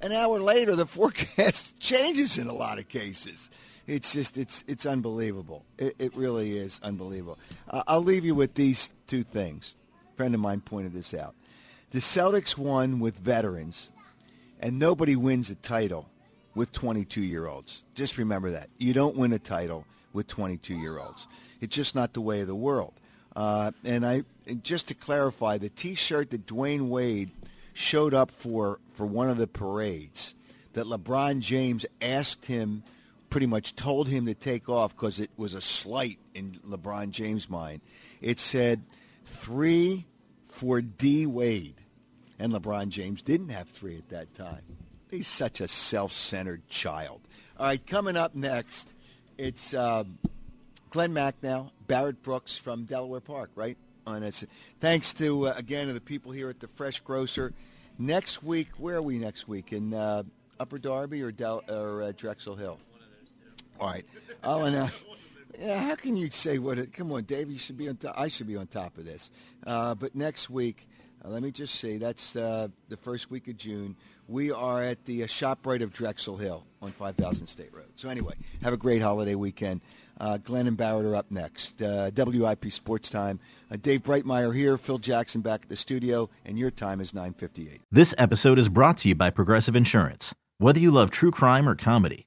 [0.00, 3.50] an hour later the forecast changes in a lot of cases.
[3.88, 5.64] It's just it's it's unbelievable.
[5.78, 7.38] It, it really is unbelievable.
[7.68, 9.74] Uh, I'll leave you with these two things.
[10.12, 11.34] A friend of mine pointed this out.
[11.90, 13.90] The Celtics won with veterans,
[14.60, 16.10] and nobody wins a title
[16.54, 17.84] with 22-year-olds.
[17.94, 18.68] Just remember that.
[18.76, 21.26] You don't win a title with 22-year-olds.
[21.62, 22.92] It's just not the way of the world.
[23.34, 27.30] Uh, and I and just to clarify, the T-shirt that Dwyane Wade
[27.72, 30.34] showed up for for one of the parades
[30.74, 32.82] that LeBron James asked him,
[33.30, 37.48] pretty much told him to take off because it was a slight in LeBron James'
[37.48, 37.80] mind.
[38.20, 38.82] It said
[39.26, 40.06] three
[40.46, 41.80] for D Wade,
[42.38, 44.62] and LeBron James didn't have three at that time.
[45.10, 47.20] He's such a self-centered child.
[47.58, 48.88] All right, coming up next,
[49.36, 50.18] it's um,
[50.90, 53.76] Glen Macnow, Barrett Brooks from Delaware Park, right?
[54.06, 54.44] On us.
[54.80, 57.52] Thanks to uh, again to the people here at the Fresh Grocer.
[57.98, 59.72] Next week, where are we next week?
[59.72, 60.22] In uh,
[60.58, 62.78] Upper Darby or, Del- or uh, Drexel Hill?
[63.80, 64.04] All right.
[64.44, 64.88] Oh, and uh,
[65.58, 66.78] yeah, how can you say what?
[66.78, 67.50] It, come on, Dave.
[67.50, 67.98] You should be on.
[68.16, 69.30] I should be on top of this.
[69.66, 70.88] Uh, but next week,
[71.24, 73.96] uh, let me just say that's uh, the first week of June.
[74.28, 77.86] We are at the uh, Shoprite of Drexel Hill on 5000 State Road.
[77.94, 79.80] So anyway, have a great holiday weekend.
[80.20, 81.80] Uh, Glen and Barrett are up next.
[81.80, 83.38] Uh, WIP Sports Time.
[83.80, 84.76] Dave Brightmeyer here.
[84.76, 87.78] Phil Jackson back at the studio, and your time is 9:58.
[87.90, 90.34] This episode is brought to you by Progressive Insurance.
[90.58, 92.26] Whether you love true crime or comedy,